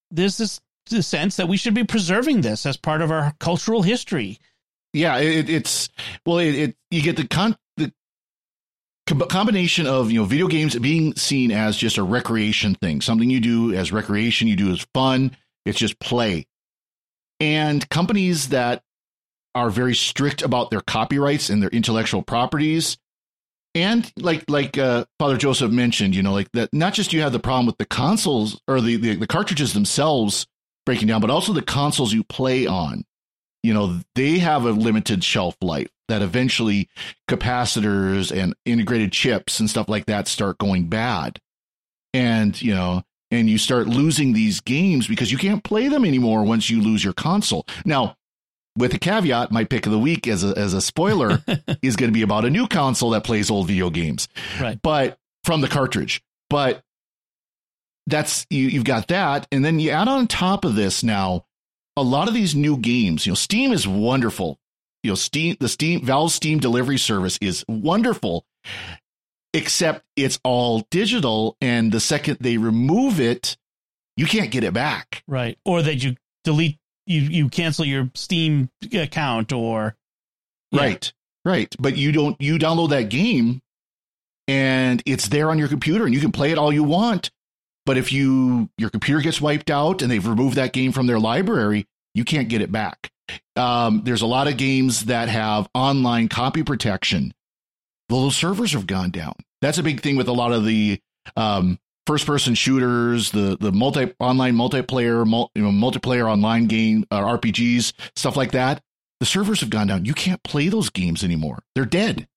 [0.09, 3.81] There's this, this sense that we should be preserving this as part of our cultural
[3.81, 4.39] history
[4.93, 5.89] yeah, it, it's
[6.25, 7.91] well, it, it, you get the con the
[9.27, 13.39] combination of you know video games being seen as just a recreation thing, something you
[13.39, 15.35] do as recreation, you do as fun.
[15.65, 16.45] It's just play,
[17.39, 18.83] and companies that
[19.53, 22.97] are very strict about their copyrights and their intellectual properties.
[23.73, 26.73] And like like uh, Father Joseph mentioned, you know, like that.
[26.73, 30.45] Not just you have the problem with the consoles or the, the, the cartridges themselves
[30.85, 33.05] breaking down, but also the consoles you play on
[33.63, 36.89] you know, they have a limited shelf life that eventually
[37.29, 41.39] capacitors and integrated chips and stuff like that start going bad.
[42.13, 46.43] And, you know, and you start losing these games because you can't play them anymore
[46.43, 47.65] once you lose your console.
[47.85, 48.15] Now,
[48.77, 51.43] with a caveat, my pick of the week as a as a spoiler
[51.81, 54.27] is going to be about a new console that plays old video games.
[54.59, 54.79] Right.
[54.81, 56.21] But from the cartridge.
[56.49, 56.83] But
[58.07, 61.45] that's you you've got that and then you add on top of this now
[61.97, 64.59] a lot of these new games, you know, Steam is wonderful.
[65.03, 68.45] You know, Steam, the Steam, Valve Steam delivery service is wonderful,
[69.53, 71.57] except it's all digital.
[71.61, 73.57] And the second they remove it,
[74.17, 75.23] you can't get it back.
[75.27, 75.57] Right.
[75.65, 79.95] Or that you delete, you, you cancel your Steam account or.
[80.71, 80.81] Yeah.
[80.81, 81.13] Right.
[81.43, 81.75] Right.
[81.79, 83.61] But you don't, you download that game
[84.47, 87.31] and it's there on your computer and you can play it all you want
[87.85, 91.19] but if you your computer gets wiped out and they've removed that game from their
[91.19, 93.11] library, you can't get it back.
[93.55, 97.33] Um, there's a lot of games that have online copy protection.
[98.11, 99.33] Well, those servers have gone down.
[99.61, 100.99] That's a big thing with a lot of the
[101.37, 107.05] um, first person shooters, the the multi online multiplayer, multi, you know, multiplayer online game
[107.09, 108.83] uh, RPGs, stuff like that.
[109.21, 110.03] The servers have gone down.
[110.03, 111.63] You can't play those games anymore.
[111.73, 112.27] They're dead.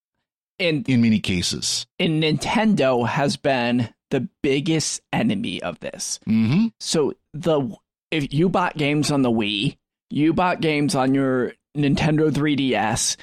[0.61, 6.21] And in many cases, and Nintendo has been the biggest enemy of this.
[6.29, 6.67] Mm-hmm.
[6.79, 7.75] So the
[8.13, 9.77] if you bought games on the Wii,
[10.11, 13.17] you bought games on your Nintendo 3DS,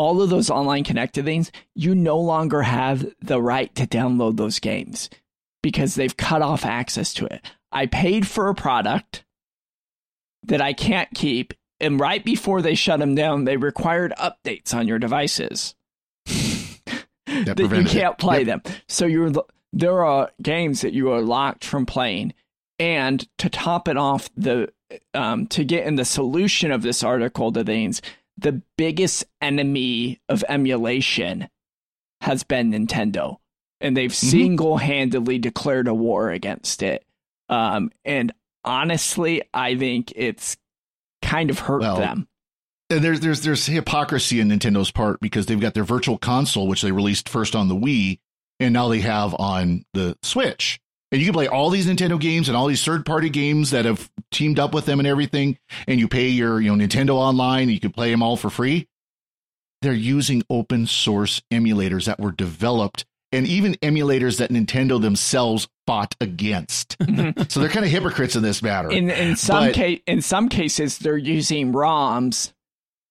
[0.00, 4.58] all of those online connected things, you no longer have the right to download those
[4.58, 5.10] games
[5.62, 7.44] because they've cut off access to it.
[7.70, 9.26] I paid for a product
[10.44, 14.88] that I can't keep, and right before they shut them down, they required updates on
[14.88, 15.74] your devices
[16.24, 16.94] that,
[17.26, 18.64] that you can't play yep.
[18.64, 18.74] them.
[18.88, 19.32] So you're
[19.70, 22.32] there are games that you are locked from playing.
[22.78, 24.72] And to top it off, the
[25.12, 28.00] um, to get in the solution of this article to things,
[28.40, 31.48] the biggest enemy of emulation
[32.20, 33.36] has been Nintendo,
[33.80, 34.28] and they've Mm-hmm.
[34.28, 37.04] single handedly declared a war against it.
[37.48, 38.32] Um, and
[38.64, 40.56] honestly, I think it's
[41.22, 42.28] kind of hurt Well, them.
[42.90, 46.82] And there's there's there's hypocrisy in Nintendo's part because they've got their virtual console, which
[46.82, 48.18] they released first on the Wii,
[48.58, 50.80] and now they have on the Switch.
[51.12, 53.84] And you can play all these Nintendo games and all these third party games that
[53.84, 55.58] have teamed up with them and everything.
[55.88, 58.48] And you pay your you know Nintendo Online, and you can play them all for
[58.50, 58.86] free.
[59.82, 66.14] They're using open source emulators that were developed, and even emulators that Nintendo themselves fought
[66.20, 66.96] against.
[67.10, 67.42] Mm-hmm.
[67.48, 68.90] so they're kind of hypocrites in this matter.
[68.90, 72.52] In in some But- case, in some cases, they're using ROMs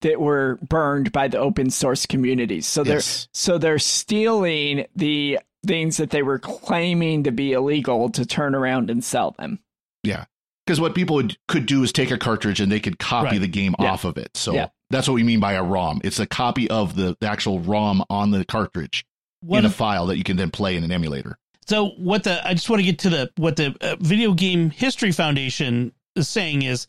[0.01, 2.65] that were burned by the open source communities.
[2.65, 3.27] So they're Yes.
[3.33, 8.89] so they're stealing the things that they were claiming to be illegal to turn around
[8.89, 9.60] and sell them.
[10.03, 10.26] Yeah.
[10.66, 13.41] Because what people would, could do is take a cartridge and they could copy Right.
[13.41, 13.91] the game Yeah.
[13.91, 14.30] off of it.
[14.36, 14.68] So Yeah.
[14.89, 15.99] that's what we mean by a ROM.
[16.03, 19.03] It's a copy of the, the actual ROM on the cartridge
[19.41, 21.38] One in a file that you can then play in an emulator.
[21.68, 24.70] So what the I just want to get to the what the uh, Video Game
[24.72, 26.88] History Foundation is saying is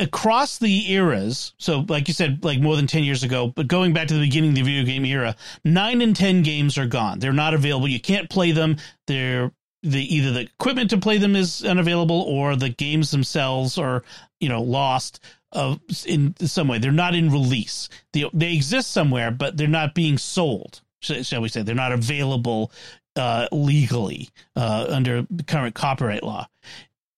[0.00, 1.54] across the eras.
[1.58, 4.20] So like you said, like more than ten years ago, but going back to the
[4.20, 7.18] beginning of the video game era, nine and ten games are gone.
[7.18, 7.88] They're not available.
[7.88, 8.76] You can't play them.
[9.06, 14.02] They're the either the equipment to play them is unavailable or the games themselves are
[14.38, 15.20] you know lost
[15.52, 15.76] uh,
[16.06, 16.78] in some way.
[16.78, 17.88] They're not in release.
[18.12, 20.82] They they exist somewhere, but they're not being sold.
[21.00, 22.72] sh- Shall we say they're not available
[23.16, 26.46] uh, legally uh, under current copyright law.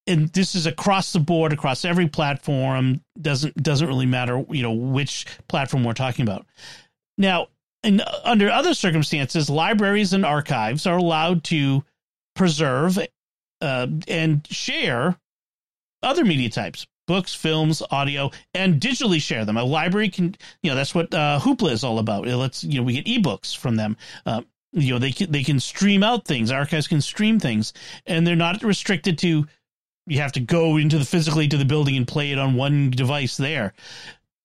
[0.07, 3.03] And this is across the board, across every platform.
[3.21, 6.47] doesn't doesn't really matter, you know, which platform we're talking about.
[7.17, 7.49] Now,
[8.25, 11.85] under other circumstances, libraries and archives are allowed to
[12.35, 12.99] preserve
[13.61, 15.17] uh, and share
[16.03, 20.77] other media types books films audio and digitally share them a library can you know
[20.77, 23.77] that's what uh, hoopla is all about it lets you know we get ebooks from
[23.77, 24.41] them uh,
[24.73, 27.73] you know they can, they can stream out things archives can stream things
[28.07, 29.47] and they're not restricted to
[30.07, 32.91] you have to go into the physically to the building and play it on one
[32.91, 33.73] device there.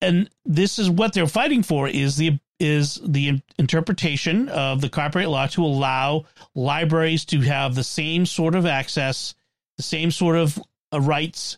[0.02, 5.30] And this is what they're fighting for is the is the interpretation of the copyright
[5.30, 9.36] law to allow libraries to have the same sort of access
[9.78, 10.60] the same sort of
[10.92, 11.58] uh, rights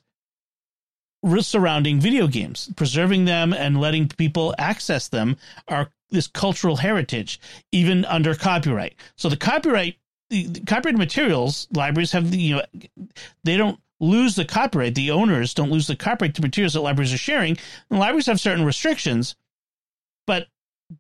[1.42, 2.70] surrounding video games.
[2.76, 5.38] Preserving them and letting people access them
[5.68, 7.40] are this cultural heritage
[7.72, 8.96] even under copyright.
[9.16, 9.98] So the copyright
[10.30, 12.64] the, copyrighted materials libraries have the you know
[13.44, 14.96] they don't lose the copyright.
[14.96, 17.58] The owners don't lose the copyright to materials that libraries are sharing.
[17.90, 19.36] And libraries have certain restrictions
[20.30, 20.46] but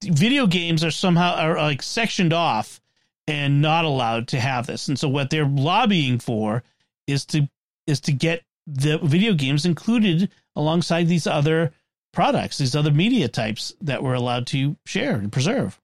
[0.02, 2.82] video games are somehow are like sectioned off
[3.28, 4.88] and not allowed to have this.
[4.88, 6.64] And so what they're lobbying for
[7.06, 7.48] is to
[7.86, 11.72] is to get the video games included alongside these other
[12.12, 15.80] products these other media types that we're allowed to share and preserve.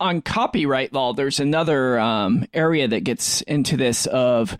[0.00, 4.56] On copyright law, there's another um, area that gets into this of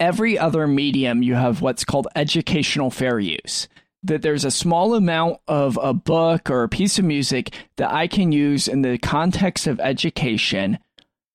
[0.00, 3.68] every other medium, you have what's called educational fair use.
[4.02, 8.06] That there's a small amount of a book or a piece of music that I
[8.06, 10.78] can use in the context of education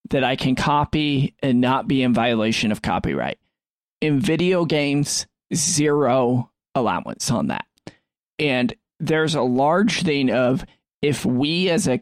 [0.10, 3.40] that I can copy and not be in violation of copyright.
[4.00, 7.66] In video games, zero allowance on that.
[8.40, 10.66] And there's a large thing of
[11.02, 12.02] if we as a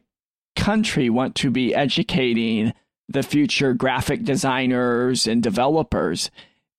[0.56, 2.74] country want to be educating
[3.08, 6.30] the future graphic designers and developers,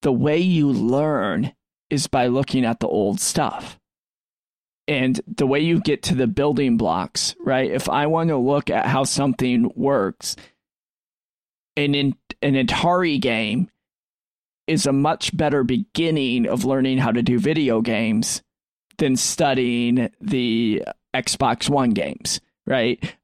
[0.03, 1.53] the way you learn
[1.91, 3.79] is by looking at the old stuff.
[4.89, 7.71] And the way you get to the building blocks, right?
[7.71, 10.35] If I want to look at how something works,
[11.77, 13.71] an, in, an Atari game
[14.67, 18.43] is a much better beginning of learning how to do video games
[18.99, 20.83] than studying the
[21.15, 23.17] Xbox One games, right?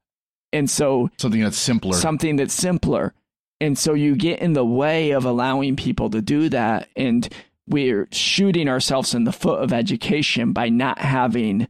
[0.53, 1.93] And so Something that's simpler.
[1.97, 3.13] something that's simpler.
[3.59, 6.89] And so you get in the way of allowing people to do that.
[6.95, 7.27] And
[7.67, 11.67] we're shooting ourselves in the foot of education by not having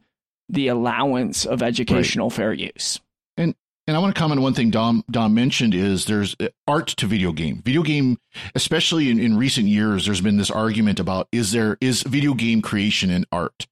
[0.48, 3.00] the allowance of educational fair use.
[3.36, 3.54] And
[3.86, 6.88] and I want to comment on one thing Dom Dom mentioned is there's uh, art
[6.88, 7.62] to video game.
[7.62, 8.18] Video game,
[8.54, 12.62] especially in, in recent years, there's been this argument about is there is video game
[12.62, 13.66] creation an art?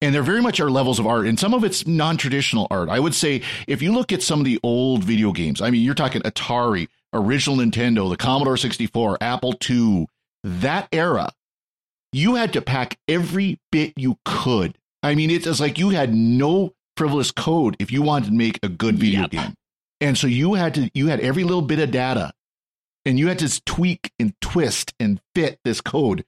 [0.00, 2.88] And there very much are levels of art, and some of it's non-traditional art.
[2.88, 5.82] I would say if you look at some of the old video games, I mean,
[5.82, 10.06] you're talking Atari, original Nintendo, the Commodore 64, Apple II,
[10.44, 11.30] that era,
[12.12, 14.76] you had to pack every bit you could.
[15.02, 18.68] I mean, it's like you had no frivolous code if you wanted to make a
[18.68, 19.30] good video Yep.
[19.30, 19.54] game.
[20.00, 22.32] And so you had to you had every little bit of data
[23.04, 26.24] and you had to tweak and twist and fit this code.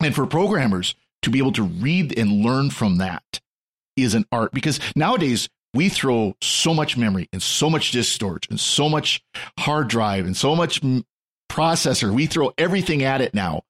[0.00, 3.40] And for programmers to be able to read and learn from that
[3.96, 8.48] is an art because nowadays we throw so much memory and so much disk storage
[8.48, 9.24] and so much
[9.58, 10.80] hard drive and so much
[11.50, 12.12] processor.
[12.12, 13.62] We throw everything at it now.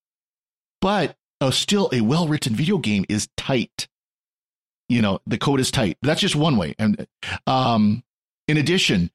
[0.80, 3.88] But uh, still, a well written video game is tight.
[4.88, 5.96] You know, the code is tight.
[6.03, 6.74] That's just one way.
[6.78, 7.07] And
[7.46, 8.03] um,
[8.48, 9.11] in addition,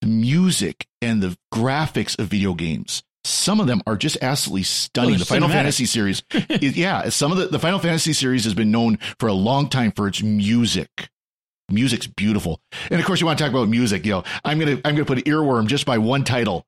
[0.00, 5.14] the music and the graphics of video games some of them are just absolutely stunning.
[5.14, 5.52] Oh, the Final cinematic.
[5.52, 9.28] Fantasy series, is, yeah, some of the, the Final Fantasy series has been known for
[9.28, 11.08] a long time for its music
[11.70, 12.60] music's beautiful.
[12.90, 14.04] And of course, you want to talk about music.
[14.04, 16.66] You know, I'm gonna I'm gonna put an earworm just by one title: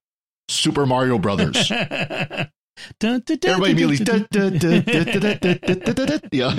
[0.48, 1.70] Super Mario Brothers.
[3.52, 3.74] Everybody
[6.32, 6.54] yeah.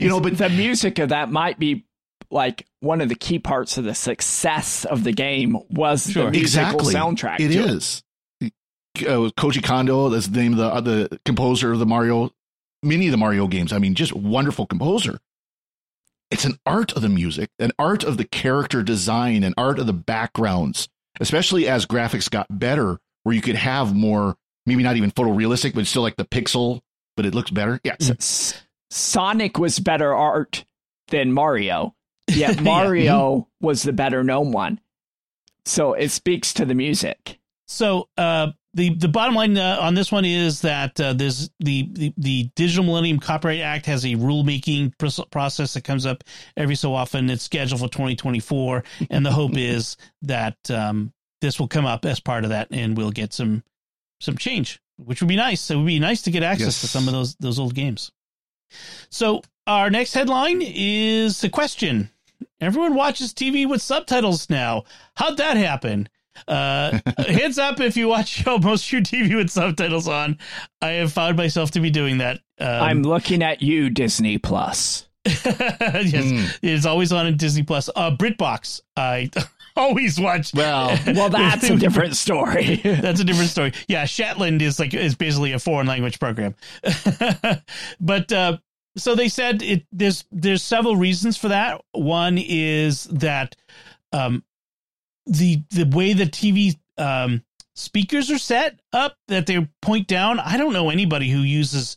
[0.00, 1.86] you know, but the music of that might be
[2.30, 6.30] like one of the key parts of the success of the game was sure.
[6.30, 6.94] the exactly.
[6.94, 7.40] soundtrack.
[7.40, 8.02] It is.
[8.42, 12.30] Koichi Uh, Koji Kondo, that's the name of the, uh, the composer of the Mario,
[12.82, 13.72] many of the Mario games.
[13.72, 15.18] I mean, just wonderful composer.
[16.34, 19.86] It's an art of the music, an art of the character design, an art of
[19.86, 20.88] the backgrounds,
[21.20, 25.86] especially as graphics got better, where you could have more, maybe not even photorealistic, but
[25.86, 26.80] still like the pixel,
[27.16, 27.80] but it looks better.
[27.84, 30.64] Yeah, S- S- Sonic was better art
[31.06, 31.94] than Mario,
[32.26, 32.50] yet Yeah.
[32.54, 32.64] Mm-hmm.
[32.64, 34.80] Mario was the better known one.
[35.66, 37.38] So it speaks to the music.
[37.68, 41.88] So uh, the the bottom line uh, on this one is that uh, there's the,
[41.92, 46.24] the the Digital Millennium Copyright Act has a rulemaking pr- process that comes up
[46.56, 47.30] every so often.
[47.30, 52.20] It's scheduled for 2024, and the hope is that um, this will come up as
[52.20, 53.62] part of that, and we'll get some
[54.20, 55.70] some change, which would be nice.
[55.70, 58.10] It would be nice to get access to some of those those old games.
[59.08, 62.10] So our next headline is the question.
[62.60, 64.84] Everyone watches TV with subtitles now.
[65.16, 66.08] How'd that happen?
[66.48, 70.38] Uh, heads up if you watch almost your TV with subtitles on.
[70.80, 72.40] I have found myself to be doing that.
[72.58, 75.08] Um, I'm looking at you, Disney Plus.
[75.26, 76.58] yes, Mm.
[76.62, 77.88] it's always on in Disney Plus.
[77.96, 78.80] Uh, BritBox.
[78.96, 79.30] I
[79.76, 80.52] always watch.
[80.54, 82.76] Well, Well, that's a different story.
[82.84, 83.72] That's a different story.
[83.88, 86.54] Yeah, Shetland is like is basically a foreign language program.
[88.00, 88.58] but uh,
[88.96, 89.86] so they said it.
[89.92, 91.80] There's there's several reasons for that.
[91.92, 93.56] One is that
[94.12, 94.44] um,
[95.26, 97.42] the the way the TV um,
[97.74, 100.38] speakers are set up that they point down.
[100.38, 101.96] I don't know anybody who uses.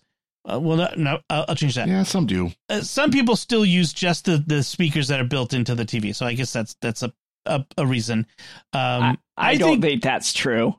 [0.49, 1.88] Uh, well, no, no I'll, I'll change that.
[1.89, 2.51] yeah, some do.
[2.69, 6.15] Uh, some people still use just the, the speakers that are built into the TV.
[6.15, 7.11] So I guess that's that's a
[7.45, 8.25] a, a reason.
[8.73, 10.75] Um, I, I, don't think think, that's true.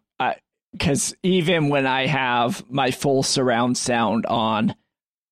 [0.72, 4.74] Because even when I have my full surround sound on,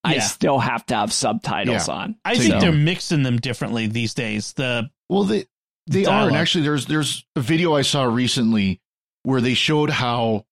[0.02, 1.94] I still have to have subtitles Yeah.
[1.94, 2.16] on.
[2.24, 4.54] I So, think they're mixing them differently these days.
[4.54, 5.44] The Well, they
[5.86, 8.80] they are, and actually, there's there's a video I saw recently
[9.22, 10.44] where they showed how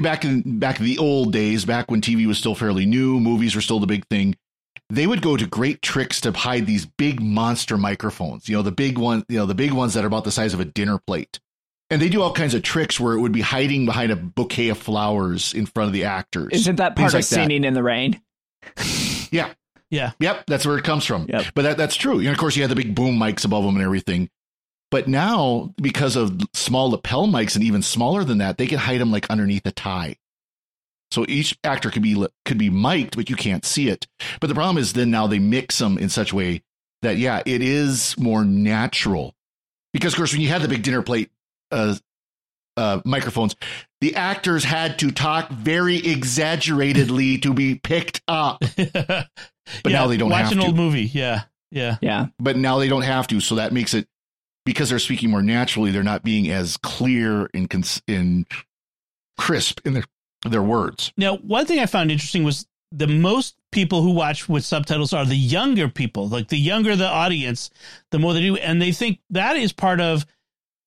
[0.00, 3.54] back in back in the old days, back when TV was still fairly new, movies
[3.54, 4.36] were still the big thing.
[4.90, 8.48] They would go to great tricks to hide these big monster microphones.
[8.48, 10.54] You know, the big one, you know, the big ones that are about the size
[10.54, 11.40] of a dinner plate.
[11.90, 14.68] And they do all kinds of tricks where it would be hiding behind a bouquet
[14.68, 16.52] of flowers in front of the actors.
[16.52, 17.34] Isn't that part of like that.
[17.34, 18.20] Singing in the Rain?
[19.30, 19.52] Yeah.
[19.90, 20.12] Yeah.
[20.20, 20.44] Yep.
[20.46, 21.26] That's where it comes from.
[21.28, 21.46] Yep.
[21.54, 22.18] But that, that's true.
[22.18, 24.28] You know, of course, you had the big boom mics above them and everything.
[24.90, 29.00] But now, because of small lapel mics and even smaller than that, they can hide
[29.00, 30.16] them like underneath a tie.
[31.10, 34.06] So each actor could be could be mic'd, but you can't see it.
[34.40, 36.62] But the problem is then now they mix them in such a way
[37.02, 39.34] that yeah, it is more natural.
[39.92, 41.30] Because of course, when you had the big dinner plate
[41.70, 41.96] uh,
[42.78, 43.56] uh, microphones,
[44.00, 48.62] the actors had to talk very exaggeratedly to be picked up.
[48.76, 49.26] but
[49.84, 50.64] now they don't watch have an to.
[50.66, 51.02] old movie.
[51.02, 52.26] Yeah, yeah, Yeah.
[52.38, 53.40] but now they don't have to.
[53.40, 54.06] So that makes it
[54.64, 55.90] because they're speaking more naturally.
[55.90, 58.46] They're not being as clear and cons- and
[59.36, 60.04] crisp in their
[60.48, 61.12] their words.
[61.16, 65.24] Now, one thing I found interesting was the most people who watch with subtitles are
[65.24, 66.28] the younger people.
[66.28, 67.70] Like the younger the audience,
[68.12, 70.24] the more they do, and they think that is part of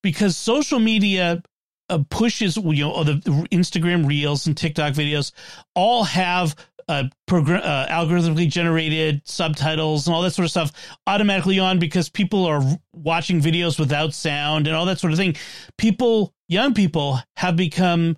[0.02, 1.44] because social media
[1.92, 3.16] uh, pushes you know the
[3.52, 5.32] Instagram reels and TikTok videos
[5.76, 6.56] all have
[6.90, 10.72] uh, progr- uh, algorithmically generated subtitles and all that sort of stuff
[11.08, 12.62] automatically on because people are
[12.94, 15.36] watching videos without sound and all that sort of thing.
[15.78, 18.18] People, young people, have become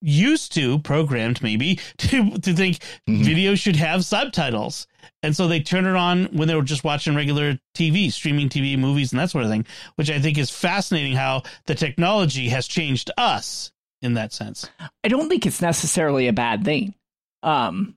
[0.00, 2.78] used to programmed maybe to to think
[3.08, 3.24] Mhm.
[3.24, 4.86] videos should have subtitles
[5.22, 8.78] and so they turn it on when they were just watching regular tv streaming tv
[8.78, 9.64] movies and that sort of thing
[9.96, 14.68] which i think is fascinating how the technology has changed us in that sense
[15.04, 16.94] I don't think it's necessarily a bad thing.
[17.42, 17.96] Um,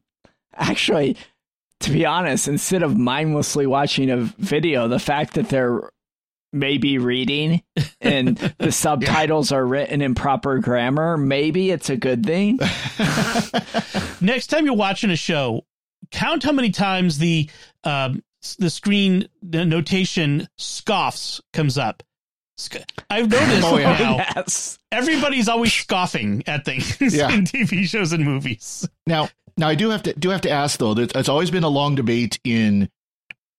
[0.54, 1.16] actually,
[1.82, 5.90] to be honest, instead of mindlessly watching a video, the fact that they're
[6.52, 7.62] maybe reading
[8.02, 12.60] and the subtitles are written in proper grammar, maybe it's a good thing.
[14.22, 15.64] next time you're watching a show
[16.12, 17.50] count how many times the
[17.84, 18.24] um,
[18.60, 22.04] the screen the notation scoffs comes up.
[23.10, 23.98] I've noticed Oh, yeah.
[24.00, 24.80] now yes.
[24.92, 27.32] everybody's always scoffing at things Yeah.
[27.32, 28.88] in TV shows and movies.
[29.06, 30.94] Now, now I do have to do have to ask though.
[30.96, 32.90] That it's always been a long debate in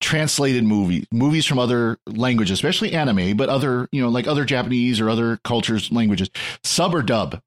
[0.00, 5.00] translated movies, movies from other languages, especially anime, but other you know like other Japanese
[5.00, 6.30] or other cultures languages,
[6.64, 7.40] sub or dub,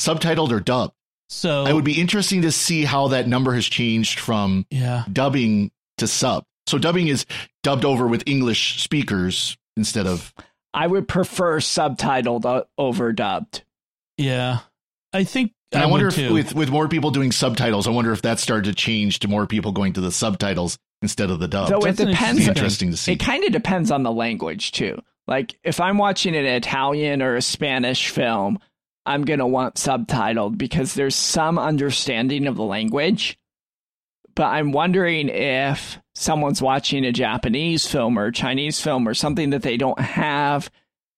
[0.00, 0.92] subtitled or dub.
[1.28, 5.04] So It would be interesting to see how that number has changed from yeah.
[5.12, 6.44] dubbing to sub.
[6.66, 7.26] So dubbing is
[7.62, 10.34] dubbed over with English speakers instead of
[10.74, 13.64] I would prefer subtitled uh, over dubbed.
[14.16, 14.60] Yeah.
[15.12, 16.32] I think And I, wonder if too.
[16.32, 19.46] with with more people doing subtitles, I wonder if that started to change to more
[19.46, 21.68] people going to the subtitles instead of the dub.
[21.68, 22.40] So it That's an depends.
[22.40, 23.12] Interesting interesting to see.
[23.12, 25.00] It kind of depends on the language too.
[25.26, 28.58] Like if I'm watching an Italian or a Spanish film,
[29.08, 33.38] I'm going to want subtitled because there's some understanding of the language.
[34.36, 39.50] But I'm wondering if someone's watching a Japanese film or a Chinese film or something
[39.50, 40.70] that they don't have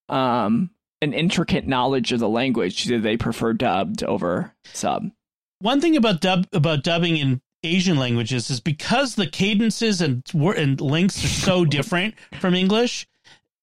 [0.08, 0.70] um,
[1.02, 5.10] an intricate knowledge of the language, do they prefer dubbed over sub?
[5.58, 10.80] One thing about dub about dubbing in Asian languages is because the cadences and and
[10.80, 13.06] lengths are so different from English,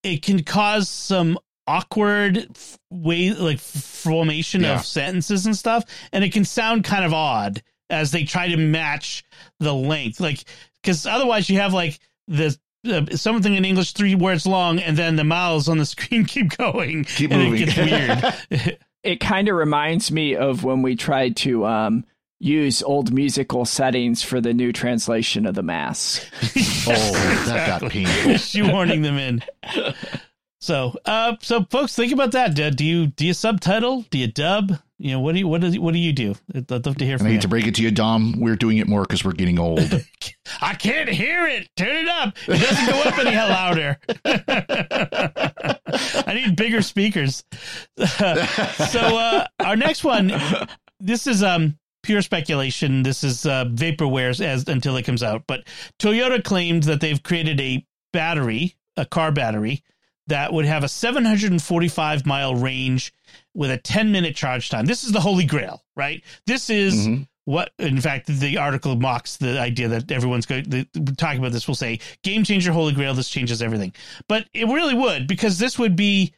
[0.04, 4.80] it can cause some awkward f- way like formation Yeah.
[4.80, 8.58] of sentences and stuff, and it can sound kind of odd as they try to
[8.58, 9.24] match
[9.60, 10.44] the length, like
[10.82, 12.58] because otherwise you have like the.
[12.88, 16.56] Uh, something in English three words long, and then the mouths on the screen keep
[16.56, 17.68] going, Keep and moving.
[17.68, 18.78] it gets weird.
[19.04, 22.06] it kind of reminds me of when we tried to um,
[22.40, 26.24] use old musical settings for the new translation of the mass.
[26.88, 28.34] oh, that got painful.
[28.34, 29.44] shoehorning them in.
[30.60, 32.56] So, uh, so folks, think about that.
[32.56, 34.06] Do, you do you subtitle?
[34.10, 34.74] Do you dub?
[35.00, 36.34] You know, what do you what do what do you do?
[36.56, 37.40] I'd love to hear from I you.
[37.40, 38.40] to break it to you, Dom.
[38.40, 39.80] We're doing it more because we're getting old.
[40.62, 41.70] I can't hear it.
[41.78, 42.36] Turn it up.
[42.48, 44.00] It doesn't go up any louder.
[46.28, 47.44] I need bigger speakers.
[48.08, 50.32] so, uh, our next one.
[51.00, 53.04] This is um pure speculation.
[53.04, 55.44] This is uh, vaporware as until it comes out.
[55.46, 55.68] But
[56.00, 59.84] Toyota claimed that they've created a battery, a car battery,
[60.28, 63.14] that would have a 745 mile range
[63.54, 64.86] with a 10 minute charge time.
[64.86, 66.24] This is the holy grail, right?
[66.46, 67.28] This is Mhm.
[67.46, 71.68] what, in fact, the article mocks the idea that everyone's going to talking about this
[71.68, 73.14] will say game changer, holy grail.
[73.14, 73.94] This changes everything,
[74.28, 76.34] but it really would because this would be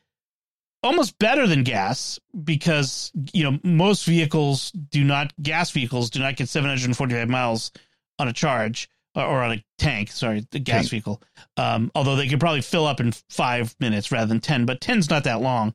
[0.81, 6.37] almost better than gas because you know most vehicles do not gas vehicles do not
[6.37, 7.71] get 745 miles
[8.17, 8.87] on a charge
[9.19, 10.89] or, on a tank sorry the gas Tank.
[10.91, 11.21] vehicle.
[11.57, 15.09] Um, although they could probably fill up in five minutes rather than 10 but 10's
[15.09, 15.73] not that long.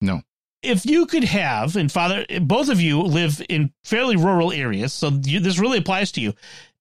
[0.00, 0.22] No.
[0.62, 5.10] if you could have and father both of you live in fairly rural areas so
[5.24, 6.34] you, this really applies to you.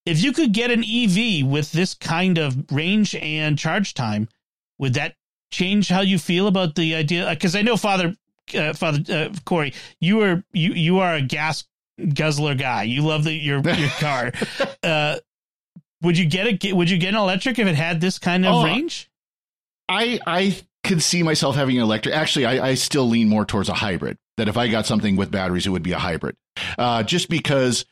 [0.05, 4.27] If you could get an ev with this kind of range and charge time
[4.79, 5.15] would that
[5.51, 7.29] change how you feel about the idea?
[7.29, 8.15] Because i know father
[8.55, 11.63] uh, father uh, Cory you are you you are a gas
[12.13, 12.83] guzzler guy.
[12.83, 14.31] You love the your your car.
[14.83, 15.17] Uh
[16.05, 18.55] would you get it would you get an electric if it had this kind of
[18.55, 19.09] Oh, range
[19.89, 22.15] I I could see myself having an electric.
[22.15, 24.17] Actually, I, I still lean more towards a hybrid.
[24.37, 26.35] That if I got something with batteries, it would be a hybrid.
[26.77, 27.85] Uh, just because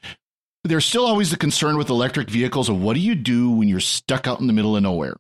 [0.64, 3.80] there's still always the concern with electric vehicles of what do you do when you're
[3.80, 5.16] stuck out in the middle of nowhere.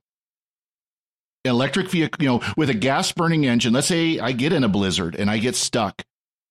[1.45, 3.73] Electric vehicle, you know, with a gas burning engine.
[3.73, 6.03] Let's say I get in a blizzard and I get stuck.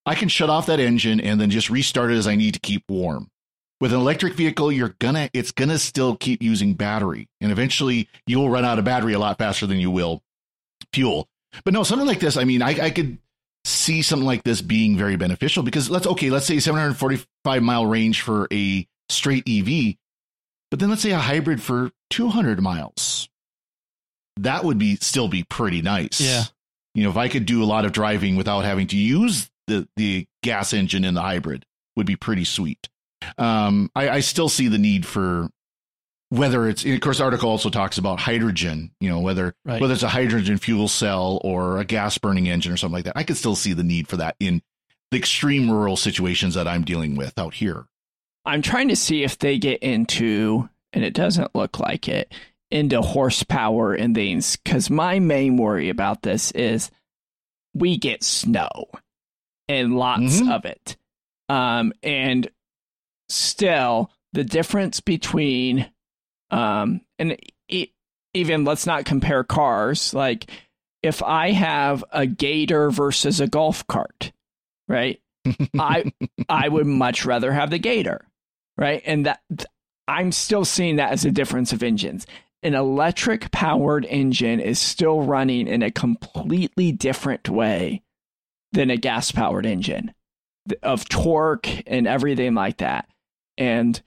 [0.05, 2.59] I can shut off that engine and then just restart it as I need to
[2.59, 3.29] keep warm.
[3.83, 8.49] With an electric vehicle, you're gonna it's gonna still keep using battery, and eventually you'll
[8.49, 10.23] run out of battery a lot faster than you will
[10.93, 11.27] fuel.
[11.65, 13.17] But no, something like this, I mean, I, I could
[13.65, 18.21] see something like this being very beneficial because let's okay, let's say 745 mile range
[18.21, 19.95] for a straight EV,
[20.71, 23.27] but then let's say a hybrid for 200 miles.
[24.37, 26.21] That would be still be pretty nice.
[26.21, 26.43] Yeah.
[26.95, 29.89] You know, if I could do a lot of driving without having to use the
[29.97, 31.65] the gas engine in the hybrid,
[31.97, 32.87] would be pretty sweet.
[33.37, 35.49] Um, I, I still see the need for
[36.29, 39.79] whether it's of course the article also talks about hydrogen you know whether Right.
[39.79, 43.15] whether it's a hydrogen fuel cell or a gas burning engine or something like that
[43.15, 44.63] i could still see the need for that in
[45.11, 47.85] the extreme rural situations that i'm dealing with out here
[48.45, 52.33] I'm trying to see if they get into, and it doesn't look like it,
[52.71, 54.57] into horsepower and things.
[54.57, 56.91] Because my main worry about this is
[57.73, 58.87] we get snow
[59.69, 60.51] and lots Mhm.
[60.53, 60.97] of it.
[61.47, 62.49] Um, and
[63.29, 65.89] still, the difference between,
[66.51, 67.37] um, and
[67.69, 67.89] e-
[68.33, 70.13] even let's not compare cars.
[70.13, 70.49] Like,
[71.01, 74.31] if I have a gator versus a golf cart,
[74.87, 75.21] right?
[75.77, 76.11] I
[76.49, 78.25] I would much rather have the gator,
[78.77, 79.01] right?
[79.05, 79.41] And that
[80.07, 82.25] I'm still seeing that as a difference of engines.
[82.61, 88.01] An electric powered engine is still running in a completely different way
[88.71, 90.13] than a gas powered engine
[90.81, 93.09] of torque and everything like that.
[93.57, 94.01] And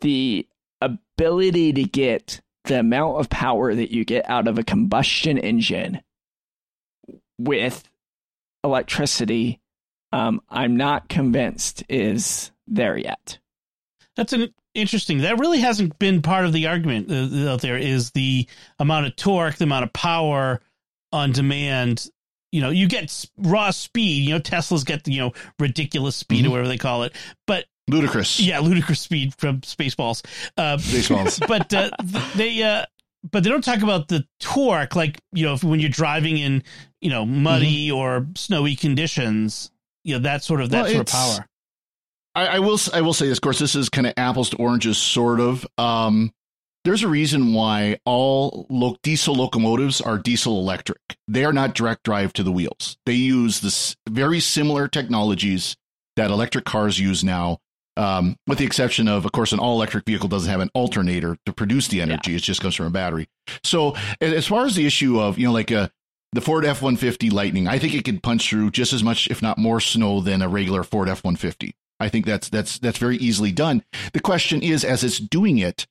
[0.00, 0.46] the
[0.80, 6.00] ability to get the amount of power that you get out of a combustion engine
[7.38, 7.84] with
[8.62, 9.60] electricity,
[10.12, 13.38] um, I'm not convinced is there yet.
[14.16, 15.18] That's an interesting.
[15.18, 17.76] That really hasn't been part of the argument uh, out there.
[17.76, 18.46] Is the
[18.78, 20.60] amount of torque, the amount of power
[21.12, 22.08] on demand.
[22.52, 24.24] You know, you get raw speed.
[24.24, 26.48] You know, Teslas get you know ridiculous speed mm-hmm.
[26.48, 27.12] or whatever they call it,
[27.46, 28.40] but ludicrous.
[28.40, 30.24] Yeah, ludicrous speed from Spaceballs.
[30.56, 31.46] Uh, Spaceballs.
[31.48, 31.90] but uh,
[32.36, 32.62] they.
[32.62, 32.84] Uh,
[33.30, 36.62] but they don't talk about the torque, like you know, when you're driving in,
[37.00, 37.96] you know, muddy mm-hmm.
[37.96, 39.70] or snowy conditions.
[40.02, 41.46] You know, that sort of that well, sort of power.
[42.34, 43.38] I, I, will I will say this.
[43.38, 45.66] Of course, this is kind of apples to oranges, sort of.
[45.78, 46.32] Um,
[46.84, 51.00] there's a reason why all lo- diesel locomotives are diesel electric.
[51.26, 52.98] They are not direct drive to the wheels.
[53.06, 55.76] They use this very similar technologies
[56.16, 57.58] that electric cars use now,
[57.96, 61.36] um, with the exception of, of course, an all electric vehicle doesn't have an alternator
[61.46, 62.32] to produce the energy.
[62.32, 62.38] Yeah.
[62.38, 63.28] It just comes from a battery.
[63.62, 65.88] So, as far as the issue of, you know, like a uh,
[66.32, 69.40] the Ford F 150 Lightning, I think it could punch through just as much, if
[69.40, 71.76] not more, snow than a regular Ford F 150.
[72.00, 73.84] I think that's that's that's very easily done.
[74.12, 75.86] The question is, as it's doing it,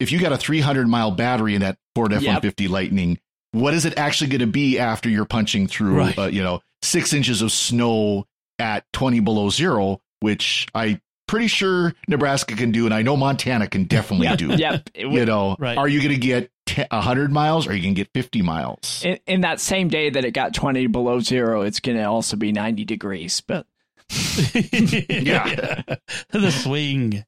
[0.00, 2.70] if you got a 300 mile battery in that Ford F-150 yep.
[2.70, 3.18] Lightning,
[3.52, 6.18] what is it actually going to be after you're punching through, right.
[6.18, 8.26] uh, you know, six inches of snow
[8.58, 13.68] at 20 below zero, which I pretty sure Nebraska can do, and I know Montana
[13.68, 14.38] can definitely yep.
[14.38, 14.48] do.
[14.48, 14.90] Yep.
[14.94, 15.76] you know, right.
[15.76, 16.50] are you going to get
[16.90, 19.02] 100 miles or are you going to get 50 miles?
[19.04, 22.36] In, in, that same day that it got 20 below zero, it's going to also
[22.36, 23.40] be 90 degrees.
[23.40, 23.66] But
[24.10, 25.82] yeah.
[26.30, 27.24] the swing.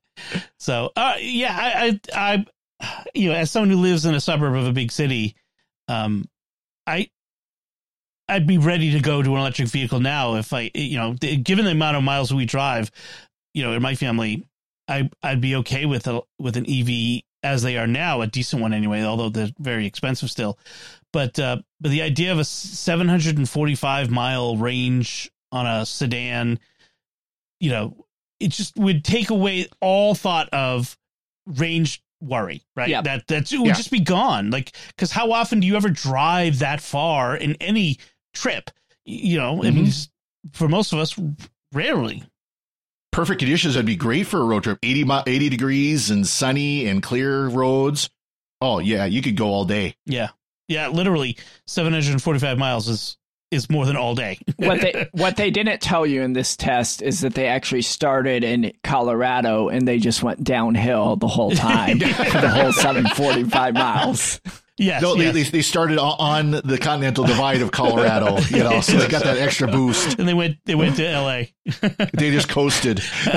[0.59, 2.47] So, uh, yeah, I, I,
[2.81, 5.37] I, you know, as someone who lives in a suburb of a big city,
[5.89, 6.29] um,
[6.87, 7.09] I,
[8.29, 11.65] I'd be ready to go to an electric vehicle now if I, you know, given
[11.65, 12.91] the amount of miles we drive,
[13.55, 14.45] you know, in my family,
[14.89, 18.61] I, I'd be okay with a with an EV as they are now, a decent
[18.63, 20.59] one anyway, although they're very expensive still.
[21.13, 26.59] But uh, but the idea of a 745 mile range on a sedan,
[27.61, 28.07] you know,
[28.41, 30.97] it just would take away all thought of
[31.47, 32.89] range worry, right?
[32.89, 33.03] Yeah.
[33.03, 33.75] That that's it would yeah.
[33.75, 34.51] just be gone.
[34.51, 37.99] Like, because how often do you ever drive that far in any
[38.35, 38.71] trip?
[39.05, 39.67] You know, mm-hmm.
[39.67, 40.49] I mean, mm-hmm.
[40.53, 41.19] for most of us,
[41.73, 42.23] rarely.
[43.13, 43.75] Perfect conditions.
[43.75, 44.79] That'd be great for a road trip.
[44.83, 48.11] 80, 80 degrees and sunny and clear roads.
[48.61, 49.95] Oh yeah, you could go all day.
[50.05, 50.31] Yeah,
[50.67, 50.89] yeah.
[50.89, 51.37] Literally,
[51.67, 53.17] seven hundred and forty-five miles is
[53.51, 54.39] is more than all day.
[54.57, 58.45] what they what they didn't tell you in this test is that they actually started
[58.45, 64.41] in Colorado and they just went downhill the whole time for the whole 745 miles.
[64.79, 65.35] Yes, no, yes.
[65.35, 69.39] They, they started on the continental divide of Colorado, you know, so they got that
[69.39, 70.19] extra boost.
[70.19, 71.53] And they went they went to L.A.
[72.15, 73.03] they just coasted.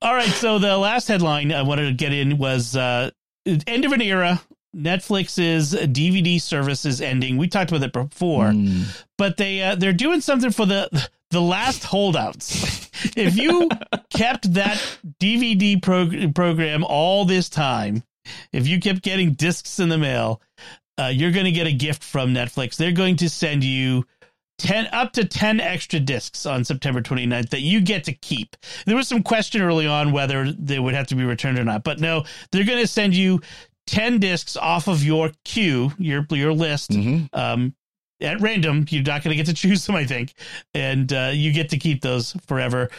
[0.00, 3.10] All right, so the last headline I wanted to get in was uh,
[3.44, 4.40] end of an era.
[4.76, 7.36] Netflix's DVD service is ending.
[7.36, 8.84] We talked about it before, mm.
[9.16, 12.88] but they uh, they're doing something for the the last holdouts.
[13.16, 13.68] if you
[14.10, 14.78] kept that
[15.20, 18.02] DVD prog- program all this time,
[18.52, 20.42] if you kept getting discs in the mail,
[20.98, 22.76] uh, you're going to get a gift from Netflix.
[22.76, 24.04] They're going to send you
[24.58, 28.56] 10 up to 10 extra discs on September 29th that you get to keep.
[28.86, 31.84] There was some question early on whether they would have to be returned or not,
[31.84, 33.40] but no, they're going to send you
[33.86, 36.90] 10 discs off of your queue, your your list.
[36.90, 37.26] Mm-hmm.
[37.38, 37.74] Um,
[38.20, 40.34] at random, you're not going to get to choose them, I think,
[40.74, 42.90] and uh, you get to keep those forever.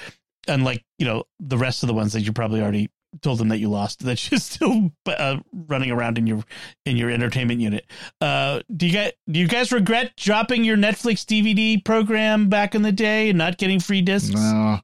[0.48, 2.90] Unlike you know the rest of the ones that you probably already
[3.22, 6.44] told them that you lost, that you're still uh, running around in your
[6.86, 7.86] in your entertainment unit.
[8.22, 12.82] Uh, do you guys do you guys regret dropping your Netflix DVD program back in
[12.82, 14.30] the day and not getting free discs?
[14.30, 14.80] No,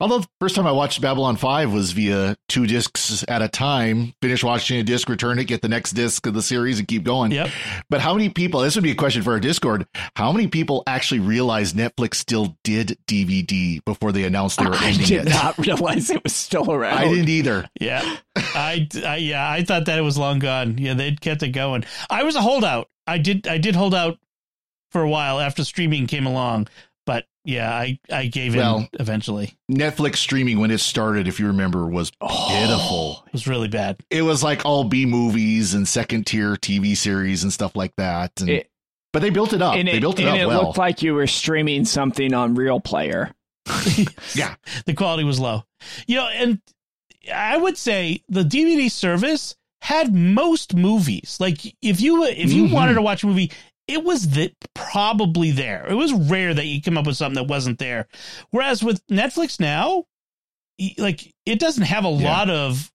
[0.00, 4.12] Although the first time I watched Babylon 5 was via two discs at a time,
[4.20, 7.04] finish watching a disc, return it, get the next disc of the series and keep
[7.04, 7.30] going.
[7.30, 7.50] Yep.
[7.88, 9.86] But how many people, this would be a question for our Discord,
[10.16, 15.02] how many people actually realized Netflix still did DVD before they announced they were ending
[15.02, 15.20] it?
[15.20, 16.98] I did not realize it was still around.
[16.98, 17.68] I didn't either.
[17.80, 18.16] Yeah.
[18.36, 20.76] I, I, yeah, I thought that it was long gone.
[20.76, 21.84] Yeah, they'd kept it going.
[22.10, 22.88] I was a holdout.
[23.06, 24.18] I did, I did hold out
[24.90, 26.68] for a while after streaming came along,
[27.06, 29.54] but yeah, I, I gave well, in eventually.
[29.70, 33.24] Netflix streaming when it started, if you remember, was oh, pitiful.
[33.26, 33.98] It was really bad.
[34.10, 38.32] It was like all B movies and second tier TV series and stuff like that.
[38.40, 38.70] And, it,
[39.12, 39.74] but they built it up.
[39.74, 40.64] They built it up it well.
[40.64, 43.30] looked like you were streaming something on Real Player.
[44.34, 44.54] yeah,
[44.86, 45.64] the quality was low.
[46.06, 46.60] You know, and
[47.32, 51.36] I would say the DVD service had most movies.
[51.40, 52.72] Like if you if you Mhm.
[52.72, 53.52] wanted to watch a movie,
[53.86, 55.86] it was that probably there.
[55.88, 58.08] It was rare that you come up with something that wasn't there.
[58.50, 60.04] Whereas with Netflix now,
[60.98, 62.30] like it doesn't have a Yeah.
[62.30, 62.90] lot of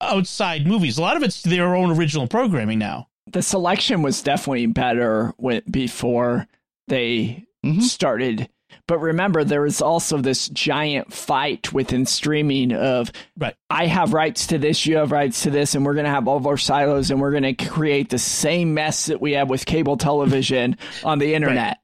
[0.00, 0.98] outside movies.
[0.98, 3.08] A lot of it's their own original programming now.
[3.26, 6.46] The selection was definitely better when, before
[6.88, 7.82] they Mhm.
[7.82, 8.48] started.
[8.86, 13.54] But remember, there is also this giant fight within streaming of Right.
[13.70, 16.28] I have rights to this, you have rights to this, and we're going to have
[16.28, 19.48] all of our silos, and we're going to create the same mess that we have
[19.50, 21.78] with cable television on the internet.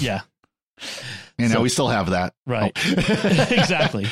[0.00, 0.20] Yeah.
[1.38, 2.32] And So- we still have that.
[2.46, 2.72] Right.
[2.76, 2.90] Oh.
[3.50, 4.06] exactly.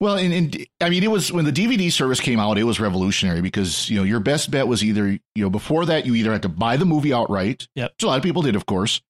[0.00, 2.78] Well, and, and I mean, it was when the DVD service came out, it was
[2.78, 6.32] revolutionary because you know your best bet was either you know before that you either
[6.32, 7.92] had to buy the movie outright, Yep.
[7.92, 9.00] which a lot of people did, of course,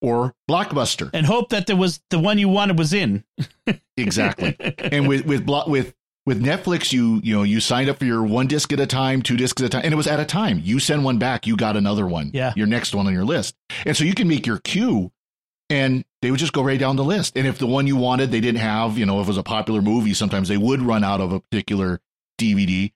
[0.00, 1.10] or Blockbuster.
[1.12, 3.24] And hope that there was the one you wanted was in.
[3.96, 4.56] Exactly.
[4.78, 5.94] and with with with
[6.26, 9.20] with Netflix, you you know you signed up for your one disc at a time,
[9.20, 10.60] two discs at a time, and it was at a time.
[10.62, 12.30] You send one back, you got another one.
[12.32, 12.52] Yeah.
[12.56, 15.12] your next one on your list, and so you can make your queue,
[15.68, 17.36] and they would just go right down the list.
[17.36, 19.42] And if the one you wanted they didn't have, you know, if it was a
[19.42, 22.00] popular movie, sometimes they would run out of a particular
[22.40, 22.92] DVD.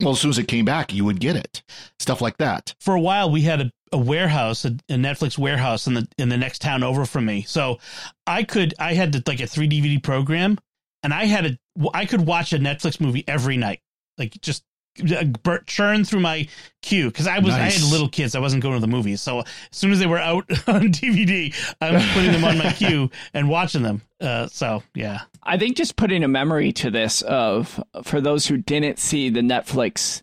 [0.00, 1.62] Well, as soon as it came back, you would get it.
[1.98, 2.74] Stuff like that.
[2.80, 6.28] for a while we had a, a warehouse a, a netflix warehouse in the in
[6.28, 7.42] the next town over from me.
[7.42, 7.78] So
[8.26, 10.58] i could i had to, like a three dvd program
[11.02, 11.58] and i had a
[11.94, 13.80] i could watch a netflix movie every night.
[14.18, 14.62] Like just
[15.00, 16.48] uh, churn through my
[16.82, 18.34] queue because i was i had little kids.
[18.34, 19.20] I wasn't going to the movies.
[19.20, 22.72] So as soon as they were out on dvd i was putting them on my
[22.76, 27.22] queue and watching them uh, so yeah I think just putting a memory to this
[27.22, 30.22] of for those who didn't see the Netflix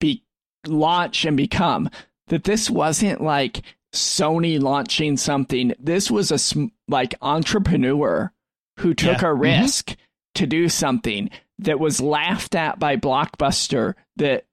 [0.00, 0.22] be
[0.66, 1.90] launch and become
[2.28, 3.62] that this wasn't like
[3.94, 5.72] Sony launching something.
[5.78, 8.32] This was a sm- like entrepreneur
[8.80, 9.28] who took Yeah.
[9.28, 9.94] a risk
[10.36, 14.46] to do something that was laughed at by Blockbuster that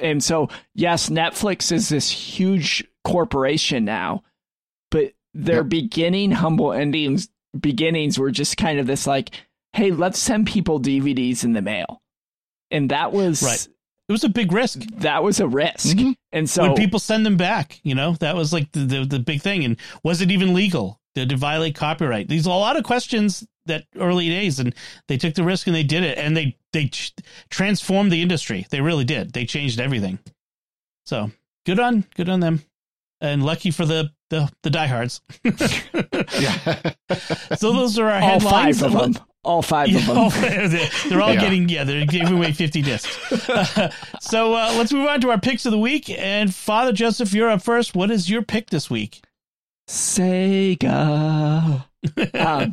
[0.00, 4.22] and so yes, Netflix is this huge corporation now,
[5.34, 5.68] their Yep.
[5.68, 7.28] beginning humble endings
[7.58, 9.30] beginnings were just kind of this like,
[9.72, 12.00] hey, let's send people DVDs in the mail.
[12.70, 13.68] And that was Right.
[14.08, 15.96] it was a big risk that was a risk.
[15.96, 16.14] Mhm.
[16.32, 19.18] And so when people send them back you know that was like the, the, the
[19.18, 22.76] big thing and was it even legal did it violate copyright these are a lot
[22.76, 24.72] of questions that early days and
[25.08, 27.12] they took the risk and they did it and they they ch-
[27.50, 30.20] transformed the industry they really did they changed everything
[31.04, 31.30] so
[31.66, 32.62] good on good on them
[33.20, 36.92] and lucky for the the, the diehards Yeah.
[37.56, 39.24] so those are our all headlines five of them.
[39.42, 40.18] All five yeah, of them.
[40.18, 40.68] all- they're,
[41.08, 41.40] they're all Yeah.
[41.40, 45.40] getting yeah they're giving away 50 discs Uh, so uh, let's move on to our
[45.40, 48.88] picks of the week and father joseph you're up first what is your pick this
[48.90, 49.20] week
[49.88, 51.84] Sega.
[52.34, 52.72] Um,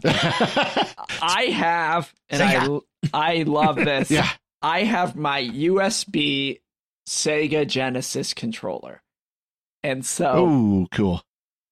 [1.22, 2.80] I have, and I
[3.14, 4.10] I love this.
[4.10, 4.30] yeah.
[4.62, 6.62] I have my USB
[7.10, 9.02] Sega Genesis controller,
[9.84, 11.22] and so Oh, cool.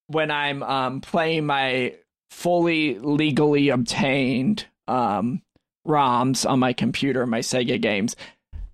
[0.08, 1.96] When I'm um, playing my
[2.30, 5.42] fully legally obtained um,
[5.88, 8.16] ROMs on my computer, my Sega games.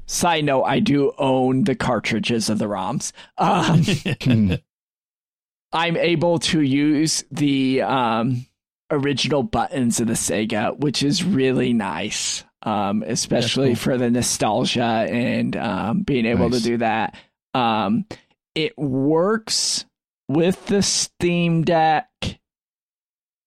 [0.07, 3.11] Side note: I do own the cartridges of the ROMs.
[3.37, 3.83] Um,
[4.23, 4.53] Hmm.
[5.73, 8.45] I'm able to use the um,
[8.89, 13.75] original buttons of the Sega, which is really nice, um, especially cool.
[13.77, 16.61] for the nostalgia and um, being able Nice.
[16.63, 17.15] to do that.
[17.53, 18.05] Um,
[18.53, 19.85] it works
[20.33, 22.07] with the Steam Deck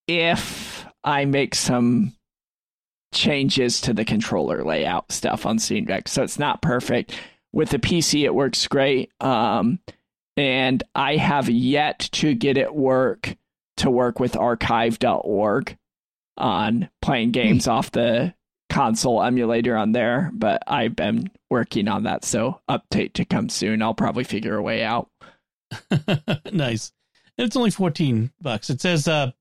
[0.06, 2.14] if I make some
[3.12, 6.08] changes to the controller layout stuff on Steam Deck.
[6.08, 7.18] So it's not perfect.
[7.52, 9.12] With the PC, it works great.
[9.20, 9.78] Um,
[10.36, 13.36] and I have yet to get it work
[13.76, 15.76] to work with archive.org
[16.36, 18.34] on playing games off the
[18.70, 22.24] console emulator on there, but I've been working on that.
[22.24, 23.82] So update to come soon.
[23.82, 25.08] I'll probably figure a way out.
[26.52, 26.92] nice.
[27.38, 28.70] And it's only 14 bucks.
[28.70, 29.32] It says uh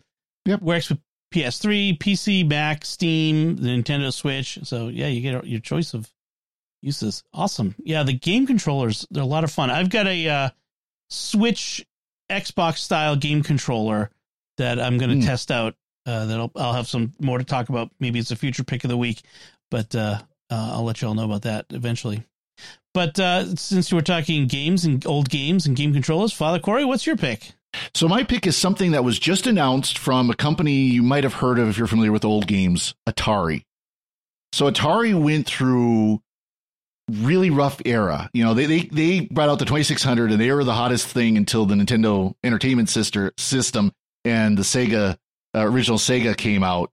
[0.46, 0.62] Yep.
[0.62, 1.00] works with
[1.34, 4.60] PS3, PC, Mac, Steam, the Nintendo Switch.
[4.64, 6.12] So yeah, you get your choice of
[6.82, 7.24] uses.
[7.34, 7.76] Awesome.
[7.80, 9.70] Yeah, the game controllers, they're a lot of fun.
[9.70, 10.50] I've got a uh
[11.10, 11.86] Switch
[12.30, 14.10] Xbox style game controller
[14.58, 15.22] that I'm going to Hmm.
[15.30, 15.76] test out.
[16.06, 17.90] Uh, that I'll, I'll have some more to talk about.
[18.00, 19.22] Maybe it's a future pick of the week,
[19.72, 20.20] but uh,
[20.50, 22.24] uh, I'll let you all know about that eventually.
[22.94, 27.06] But uh, since we're talking games and old games and game controllers, Father Cory, what's
[27.06, 27.54] your pick?
[27.96, 31.34] So my pick is something that was just announced from a company you might have
[31.34, 33.64] heard of if you're familiar with old games, Atari.
[34.52, 36.22] So Atari went through
[37.12, 38.30] really rough era.
[38.34, 41.38] You know, they they they brought out the 2600 and they were the hottest thing
[41.38, 43.92] until the Nintendo Entertainment Sister system
[44.24, 45.18] and the Sega
[45.56, 46.92] uh, original Sega came out,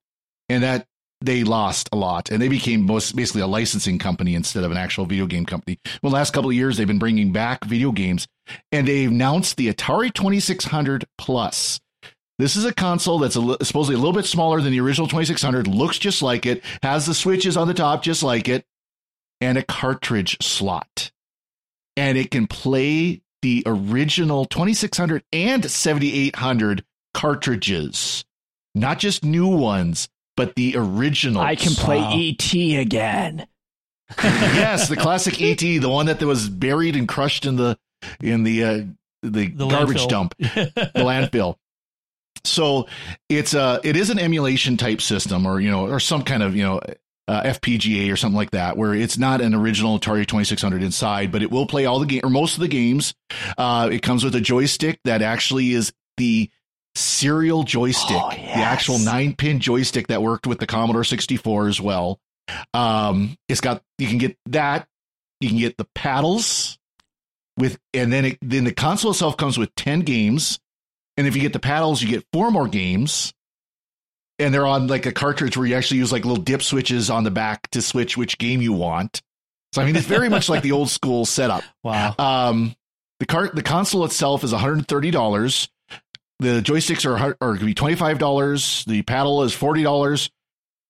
[0.49, 0.87] and that
[1.21, 4.77] they lost a lot and they became most basically a licensing company instead of an
[4.77, 5.79] actual video game company.
[6.03, 8.27] Well, last couple of years they've been bringing back video games
[8.73, 11.81] and they announced the Atari 2600 Plus.
[12.39, 15.67] This is a console that's a, supposedly a little bit smaller than the original 2600,
[15.67, 18.65] looks just like it, has the switches on the top just like it,
[19.43, 21.11] and a cartridge slot.
[21.99, 26.83] And it can play the original 2600 and 7800
[27.13, 28.25] cartridges,
[28.75, 30.09] not just new ones,
[30.41, 31.43] but the original.
[31.43, 32.17] I can play wow.
[32.17, 33.47] ET again.
[34.25, 37.79] yes, the classic ET, the one that was buried and crushed in the
[38.23, 38.83] in the uh,
[39.23, 40.09] the, the garbage landfill.
[40.09, 41.57] dump, the landfill.
[42.43, 42.87] So
[43.29, 46.57] it's a it is an emulation type system, or you know, or some kind of
[46.57, 46.81] you know
[47.29, 51.43] uh, FPGA or something like that, where it's not an original Atari 2600 inside, but
[51.43, 53.13] it will play all the game or most of the games.
[53.59, 56.51] Uh, it comes with a joystick that actually is the
[56.95, 58.57] serial joystick, oh, yes.
[58.57, 62.19] the actual nine pin joystick that worked with the Commodore 64 as well.
[62.75, 64.89] Um, it's got you can get that,
[65.41, 66.79] you can get the paddles
[67.57, 70.59] with, and then it, then the console itself comes with 10 games.
[71.17, 73.33] And if you get the paddles, you get four more games.
[74.39, 77.25] And they're on like a cartridge where you actually use like little dip switches on
[77.25, 79.21] the back to switch which game you want.
[79.73, 81.63] So I mean, it's very much like the old school setup.
[81.85, 82.15] Wow.
[82.19, 82.75] Um,
[83.21, 85.69] the cart, the console itself is one hundred thirty dollars.
[86.41, 88.85] The joysticks are are going to be twenty five dollars.
[88.87, 90.31] The paddle is forty dollars,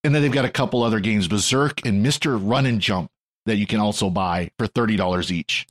[0.04, 3.10] and then they've got a couple other games, Berserk and Mister Run and Jump,
[3.46, 5.66] that you can also buy for thirty dollars each.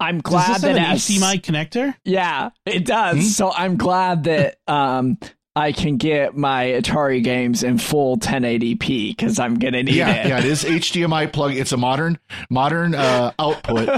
[0.00, 1.94] I'm glad that it has HDMI connector.
[2.04, 3.16] Yeah, it does.
[3.16, 3.26] Mm-hmm.
[3.26, 5.18] So I'm glad that um,
[5.56, 10.28] I can get my Atari games in full 1080p because I'm gonna need yeah, it.
[10.28, 11.54] Yeah, it is HDMI plug.
[11.54, 12.18] It's a modern
[12.50, 13.88] modern uh, output.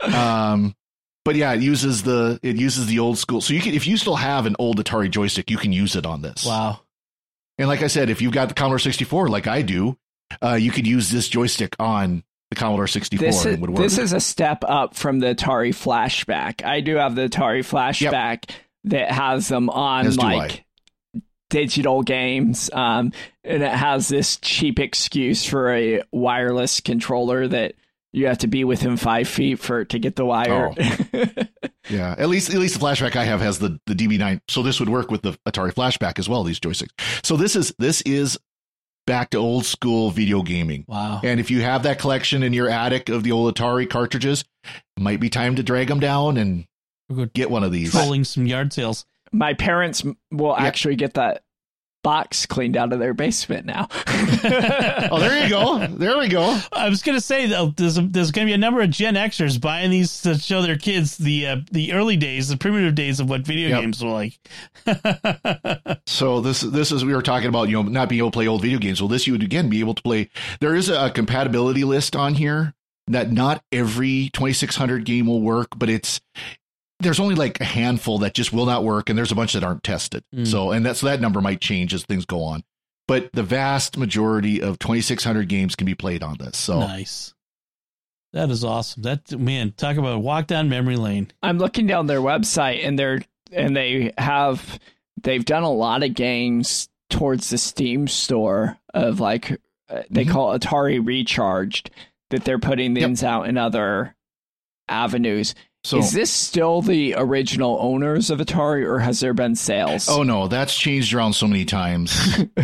[0.00, 0.74] um,
[1.26, 3.40] but yeah, it uses the it uses the old school.
[3.40, 6.06] So you can if you still have an old Atari joystick, you can use it
[6.06, 6.46] on this.
[6.46, 6.80] Wow.
[7.58, 9.98] And like I said, if you've got the Commodore 64, like I do,
[10.40, 13.78] uh, you could use this joystick on the Commodore 64 this is, would work.
[13.82, 16.64] This is a step up from the Atari Flashback.
[16.64, 18.58] I do have the Atari Flashback yep.
[18.84, 20.64] that has them on As like
[21.50, 23.12] digital games, um,
[23.42, 27.74] and it has this cheap excuse for a wireless controller that
[28.16, 30.72] you have to be within five feet for to get the wire.
[30.80, 31.26] Oh.
[31.90, 34.80] yeah, at least at least the flashback I have has the the DB9, so this
[34.80, 36.42] would work with the Atari Flashback as well.
[36.42, 36.92] These joysticks.
[37.22, 38.38] So this is this is
[39.06, 40.86] back to old school video gaming.
[40.88, 41.20] Wow.
[41.22, 45.02] And if you have that collection in your attic of the old Atari cartridges, it
[45.02, 46.66] might be time to drag them down and
[47.34, 47.92] get one of these.
[47.92, 49.04] Trolling some yard sales.
[49.30, 50.02] My parents
[50.32, 50.60] will yep.
[50.60, 51.42] actually get that
[52.06, 53.88] box cleaned out of their basement now.
[55.10, 55.84] oh, there you go.
[55.88, 56.56] There we go.
[56.72, 59.16] I was going to say though, there's there's going to be a number of Gen
[59.16, 63.18] Xers buying these to show their kids the uh, the early days, the primitive days
[63.18, 63.80] of what video yep.
[63.80, 64.38] games were like.
[66.06, 68.46] so this this is we were talking about you know not being able to play
[68.46, 69.02] old video games.
[69.02, 70.30] Well, this you would again be able to play.
[70.60, 72.72] There is a compatibility list on here
[73.08, 76.20] that not every 2600 game will work, but it's
[77.00, 79.64] there's only like a handful that just will not work, and there's a bunch that
[79.64, 80.24] aren't tested.
[80.34, 80.46] Mm.
[80.46, 82.64] So, and that's so that number might change as things go on.
[83.08, 86.56] But the vast majority of 2,600 games can be played on this.
[86.56, 87.34] So nice.
[88.32, 89.02] That is awesome.
[89.02, 91.30] That man, talk about walk down memory lane.
[91.42, 94.78] I'm looking down their website, and they're and they have
[95.22, 99.52] they've done a lot of games towards the Steam store of like
[99.88, 100.32] uh, they mm-hmm.
[100.32, 101.90] call Atari Recharged
[102.30, 103.30] that they're putting these yep.
[103.30, 104.14] out in other
[104.88, 105.54] avenues.
[105.86, 110.08] So, is this still the original owners of Atari, or has there been sales?
[110.08, 112.18] Oh no, that's changed around so many times.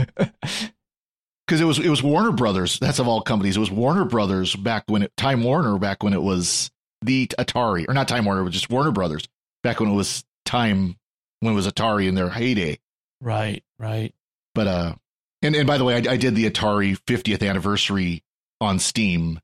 [1.44, 2.78] Because it was it was Warner Brothers.
[2.78, 3.56] That's of all companies.
[3.56, 6.70] It was Warner Brothers back when it Time Warner back when it was
[7.02, 9.28] the Atari, or not Time Warner, but just Warner Brothers
[9.62, 10.96] back when it was Time
[11.40, 12.78] when it was Atari in their heyday.
[13.20, 14.14] Right, right.
[14.54, 14.94] But uh,
[15.42, 18.22] and and by the way, I, I did the Atari 50th anniversary
[18.60, 19.40] on Steam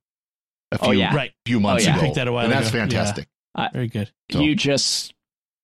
[0.70, 1.14] a oh, few oh, yeah.
[1.14, 1.32] right.
[1.44, 1.98] few months oh, yeah.
[1.98, 2.10] ago.
[2.10, 2.60] I that a while and ago.
[2.60, 3.28] that's fantastic.
[3.72, 4.10] Very good.
[4.30, 5.14] You just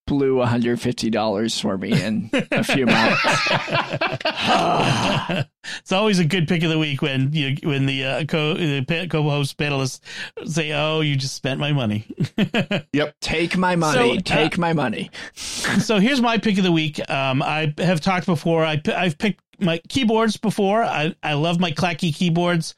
[0.06, 3.20] blew $150 for me in a few months.
[5.80, 9.06] it's always a good pick of the week when you when the uh, co the
[9.10, 10.00] co-host panelists
[10.44, 12.06] say, "Oh, you just spent my money."
[12.92, 14.16] yep, take my money.
[14.16, 15.10] So, take uh, my money.
[15.34, 16.98] so here's my pick of the week.
[17.10, 18.64] Um, I have talked before.
[18.64, 20.82] I I've picked my keyboards before.
[20.82, 22.74] I I love my clacky keyboards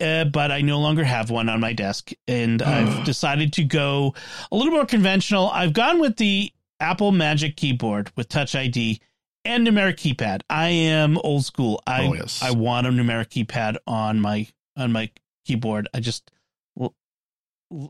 [0.00, 4.14] uh, but I no longer have one on my desk, and I've decided to go
[4.50, 5.48] a little more conventional.
[5.50, 9.00] I've gone with the Apple Magic Keyboard with Touch ID
[9.44, 10.42] and numeric keypad.
[10.50, 11.80] I am old school.
[11.86, 12.42] I oh, yes.
[12.42, 15.10] I want a numeric keypad on my on my
[15.46, 15.88] keyboard.
[15.94, 16.30] I just
[16.78, 16.94] l-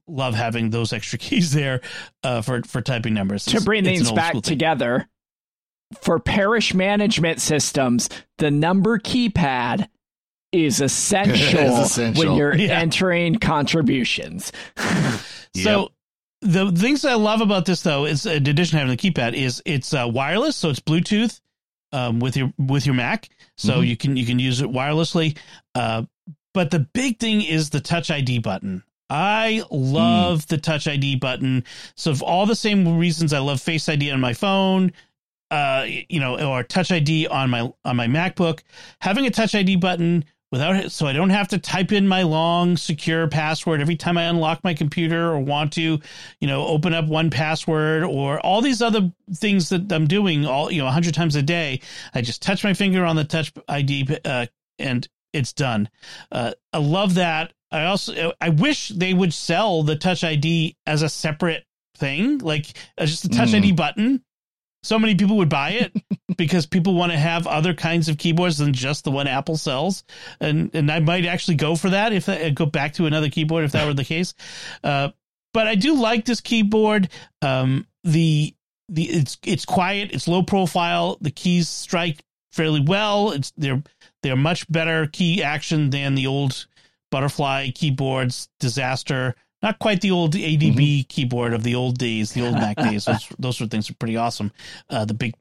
[0.06, 1.80] love having those extra keys there
[2.22, 3.44] uh, for for typing numbers.
[3.46, 5.08] To bring things back together,
[6.00, 8.08] for parish management systems,
[8.38, 9.88] the number keypad
[10.64, 12.24] is essential, Is essential.
[12.26, 12.78] when you're Yeah.
[12.80, 14.52] entering contributions.
[15.54, 15.90] So
[16.42, 19.62] the things I love about this though is in addition to having the keypad is
[19.64, 21.40] it's uh, wireless, so it's Bluetooth
[21.92, 23.86] um, with your with your Mac, so Mhm.
[23.88, 25.38] you can you can use it wirelessly.
[25.74, 26.02] Uh,
[26.52, 28.82] but the big thing is the Touch ID button.
[29.08, 31.64] I love the Touch ID button.
[31.94, 34.92] So for all the same reasons I love Face ID on my phone,
[35.50, 38.60] uh, you know, or Touch ID on my on my MacBook,
[39.00, 42.22] having a Touch ID button without it, so I don't have to type in my
[42.22, 45.98] long secure password every time I unlock my computer or want to,
[46.40, 50.80] you know, open up 1Password or all these other things that I'm doing all you
[50.80, 51.80] know a hundred times a day.
[52.14, 54.46] I just touch my finger on the Touch ID uh,
[54.78, 55.88] and it's done.
[56.32, 57.52] Uh, I love that.
[57.70, 61.64] I also I wish they would sell the Touch ID as a separate
[61.96, 62.66] thing, like
[62.98, 63.56] uh, just the Touch Mm.
[63.56, 64.22] ID button.
[64.86, 65.92] So many people would buy it
[66.36, 70.04] because people want to have other kinds of keyboards than just the one Apple sells,
[70.40, 73.64] and and I might actually go for that if I go back to another keyboard
[73.64, 74.34] if that were the case.
[74.84, 75.10] Uh,
[75.52, 77.08] but I do like this keyboard.
[77.42, 78.54] Um, the
[78.88, 81.18] the it's it's quiet, it's low profile.
[81.20, 82.22] The keys strike
[82.52, 83.32] fairly well.
[83.32, 83.82] It's they're
[84.22, 86.66] they're much better key action than the old
[87.10, 88.48] butterfly keyboards.
[88.60, 89.34] Disaster.
[89.66, 93.06] Not quite the old ADB keyboard of the old days, the old Mac days.
[93.06, 94.52] Those, those sort of things are pretty awesome.
[94.88, 95.34] Uh, the big,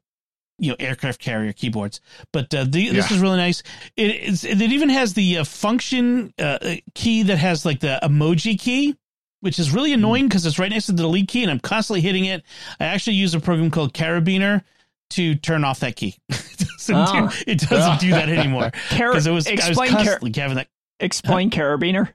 [0.58, 2.00] you know, aircraft carrier keyboards.
[2.32, 3.62] But uh, the, this is really nice.
[3.96, 6.58] It, it's, it even has the uh, function uh,
[6.94, 8.96] key that has like the emoji key,
[9.42, 12.00] which is really annoying because it's right next to the delete key, and I'm constantly
[12.00, 12.42] hitting it.
[12.80, 14.64] I actually use a program called Karabiner
[15.10, 16.16] to turn off that key.
[16.28, 17.28] it doesn't, Ah.
[17.32, 20.56] do, it doesn't do that anymore Car- because it was I was explain, car- having
[20.56, 20.66] that
[20.98, 22.08] explain Karabiner.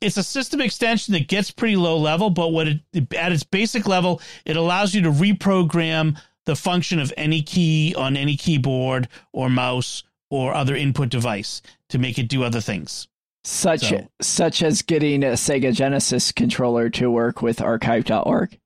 [0.00, 2.80] It's a system extension that gets pretty low level, but what it
[3.14, 8.16] at its basic level, it allows you to reprogram the function of any key on
[8.16, 11.60] any keyboard or mouse or other input device
[11.90, 13.08] to make it do other things.
[13.44, 18.58] Such So- such as getting a Sega Genesis controller to work with archive.org.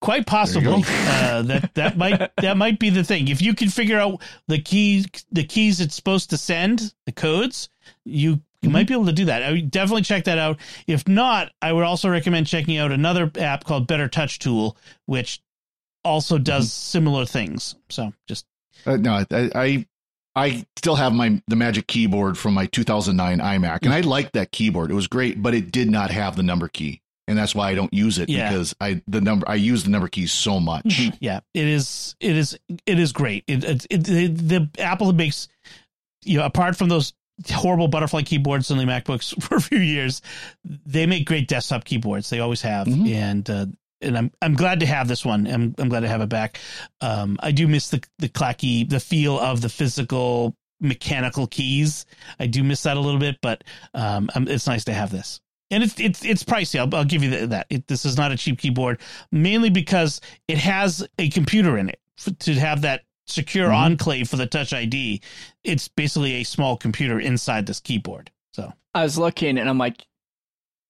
[0.00, 3.26] Quite There you possibly, uh, that that might that might be the thing.
[3.28, 7.68] If you can figure out the keys the keys it's supposed to send, the codes,
[8.04, 8.88] you you might mm-hmm.
[8.88, 9.42] be able to do that.
[9.42, 10.58] I would definitely check that out.
[10.86, 14.76] If not, I would also recommend checking out another app called Better Touch Tool,
[15.06, 15.40] which
[16.04, 16.44] also mm-hmm.
[16.44, 17.76] does similar things.
[17.88, 18.46] So just
[18.84, 19.86] Uh, no, I, I
[20.34, 24.08] I still have my the Magic Keyboard from my 2009 iMac, and I mm-hmm.
[24.08, 24.90] liked that keyboard.
[24.90, 27.74] It was great, but it did not have the number key, and that's why I
[27.74, 28.48] don't use it Yeah.
[28.48, 31.10] because I the number I use the number keys so much.
[31.20, 33.44] yeah, it is it is it is great.
[33.46, 35.48] It, it, it the, the Apple makes
[36.24, 37.12] you know apart from those
[37.50, 40.22] horrible butterfly keyboards on the MacBooks for a few years,
[40.64, 42.30] they make great desktop keyboards.
[42.30, 43.12] They always have, Mhm.
[43.14, 43.66] and uh,
[44.00, 45.46] and I'm I'm glad to have this one.
[45.46, 46.58] I'm I'm glad to have it back.
[47.00, 52.06] Um, I do miss the the clacky the feel of the physical mechanical keys.
[52.38, 55.40] I do miss that a little bit, but um, um it's nice to have this.
[55.70, 56.78] And it's it's it's pricey.
[56.78, 57.66] I'll, I'll give you that.
[57.70, 59.00] It, this is not a cheap keyboard,
[59.32, 62.00] mainly because it has a computer in it
[62.40, 63.74] to have that secure Mhm.
[63.74, 65.20] enclave for the Touch ID.
[65.64, 68.30] It's basically a small computer inside this keyboard.
[68.52, 70.06] So I was looking and I'm like,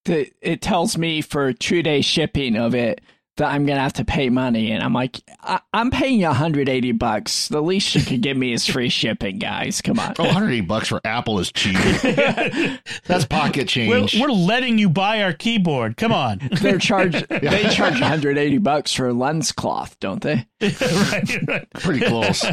[0.06, 3.00] it tells me for two day shipping of it
[3.38, 6.92] that I'm gonna have to pay money, and I'm like, I, I'm paying you 180
[6.92, 7.48] bucks.
[7.48, 9.80] The least you could give me is free shipping, guys.
[9.80, 10.14] Come on.
[10.18, 11.76] Oh, 180 bucks for Apple is cheap.
[13.06, 14.20] That's pocket we're, change.
[14.20, 15.96] we're letting you buy our keyboard.
[15.96, 16.40] Come on.
[16.60, 20.46] They're charge they charge 180 bucks for lens cloth, don't they?
[20.60, 21.70] right, right.
[21.74, 22.44] Pretty close.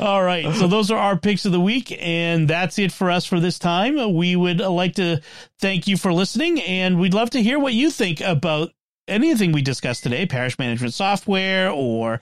[0.00, 0.54] All right.
[0.54, 3.58] So those are our picks of the week, and that's it for us for this
[3.58, 4.14] time.
[4.14, 5.20] We would like to
[5.58, 8.70] thank you for listening, and we'd love to hear what you think about
[9.08, 12.20] anything we discussed today parish management software or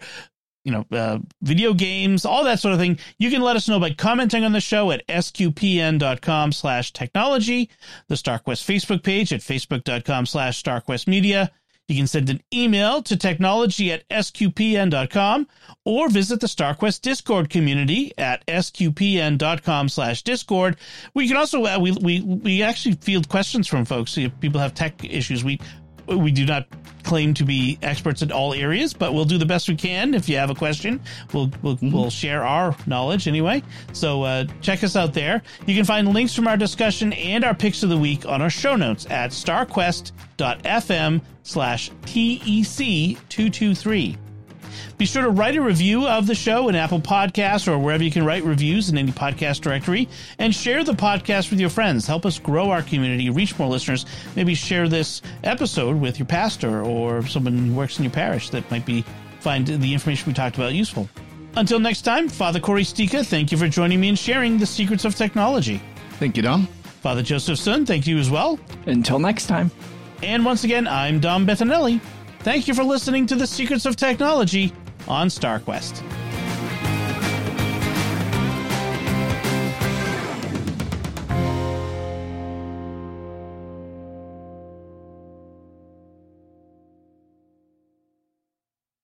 [0.65, 3.81] you know uh, video games all that sort of thing you can let us know
[3.81, 7.71] by commenting on the show at sqpn.com slash technology
[8.09, 11.49] the starquest facebook page at facebook.com slash starquestmedia.
[11.89, 15.47] you can send an email to technology at sqpn.com
[15.87, 20.77] or visit the StarQuest Discord community at sqpn.com slash discord.
[21.15, 24.19] We can also, uh, we, we, we actually field questions from folks.
[24.19, 25.59] If people have tech issues, we,
[26.09, 26.67] we do not
[27.05, 30.15] claim to be experts in all areas, but we'll do the best we can.
[30.15, 31.01] If you have a question,
[31.33, 33.63] we'll, we'll, we'll share our knowledge anyway.
[33.93, 35.43] So, uh, check us out there.
[35.67, 38.51] You can find links from our discussion and our picks of the week on our
[38.51, 44.19] show notes at starquest.fm slash TEC 223.
[44.99, 48.11] Be sure to write a review of the show in Apple Podcasts or wherever you
[48.11, 50.09] can write reviews in any podcast directory
[50.41, 52.05] and share the podcast with your friends.
[52.05, 54.07] Help us grow our community, reach more listeners.
[54.35, 58.69] Maybe share this episode with your pastor or someone who works in your parish that
[58.73, 59.05] might be
[59.39, 61.09] find the information we talked about useful.
[61.55, 65.05] Until next time, Father Cory Sticha, thank you for joining me and sharing the secrets
[65.05, 65.81] of technology.
[66.15, 66.67] Thank you, Dom.
[67.03, 68.59] Father Joseph Sund, thank you as well.
[68.87, 69.71] Until next time.
[70.25, 72.01] And once again, I'm Dom Bettinelli.
[72.41, 74.73] Thank you for listening to the Secrets of Technology
[75.09, 76.28] on StarQuest.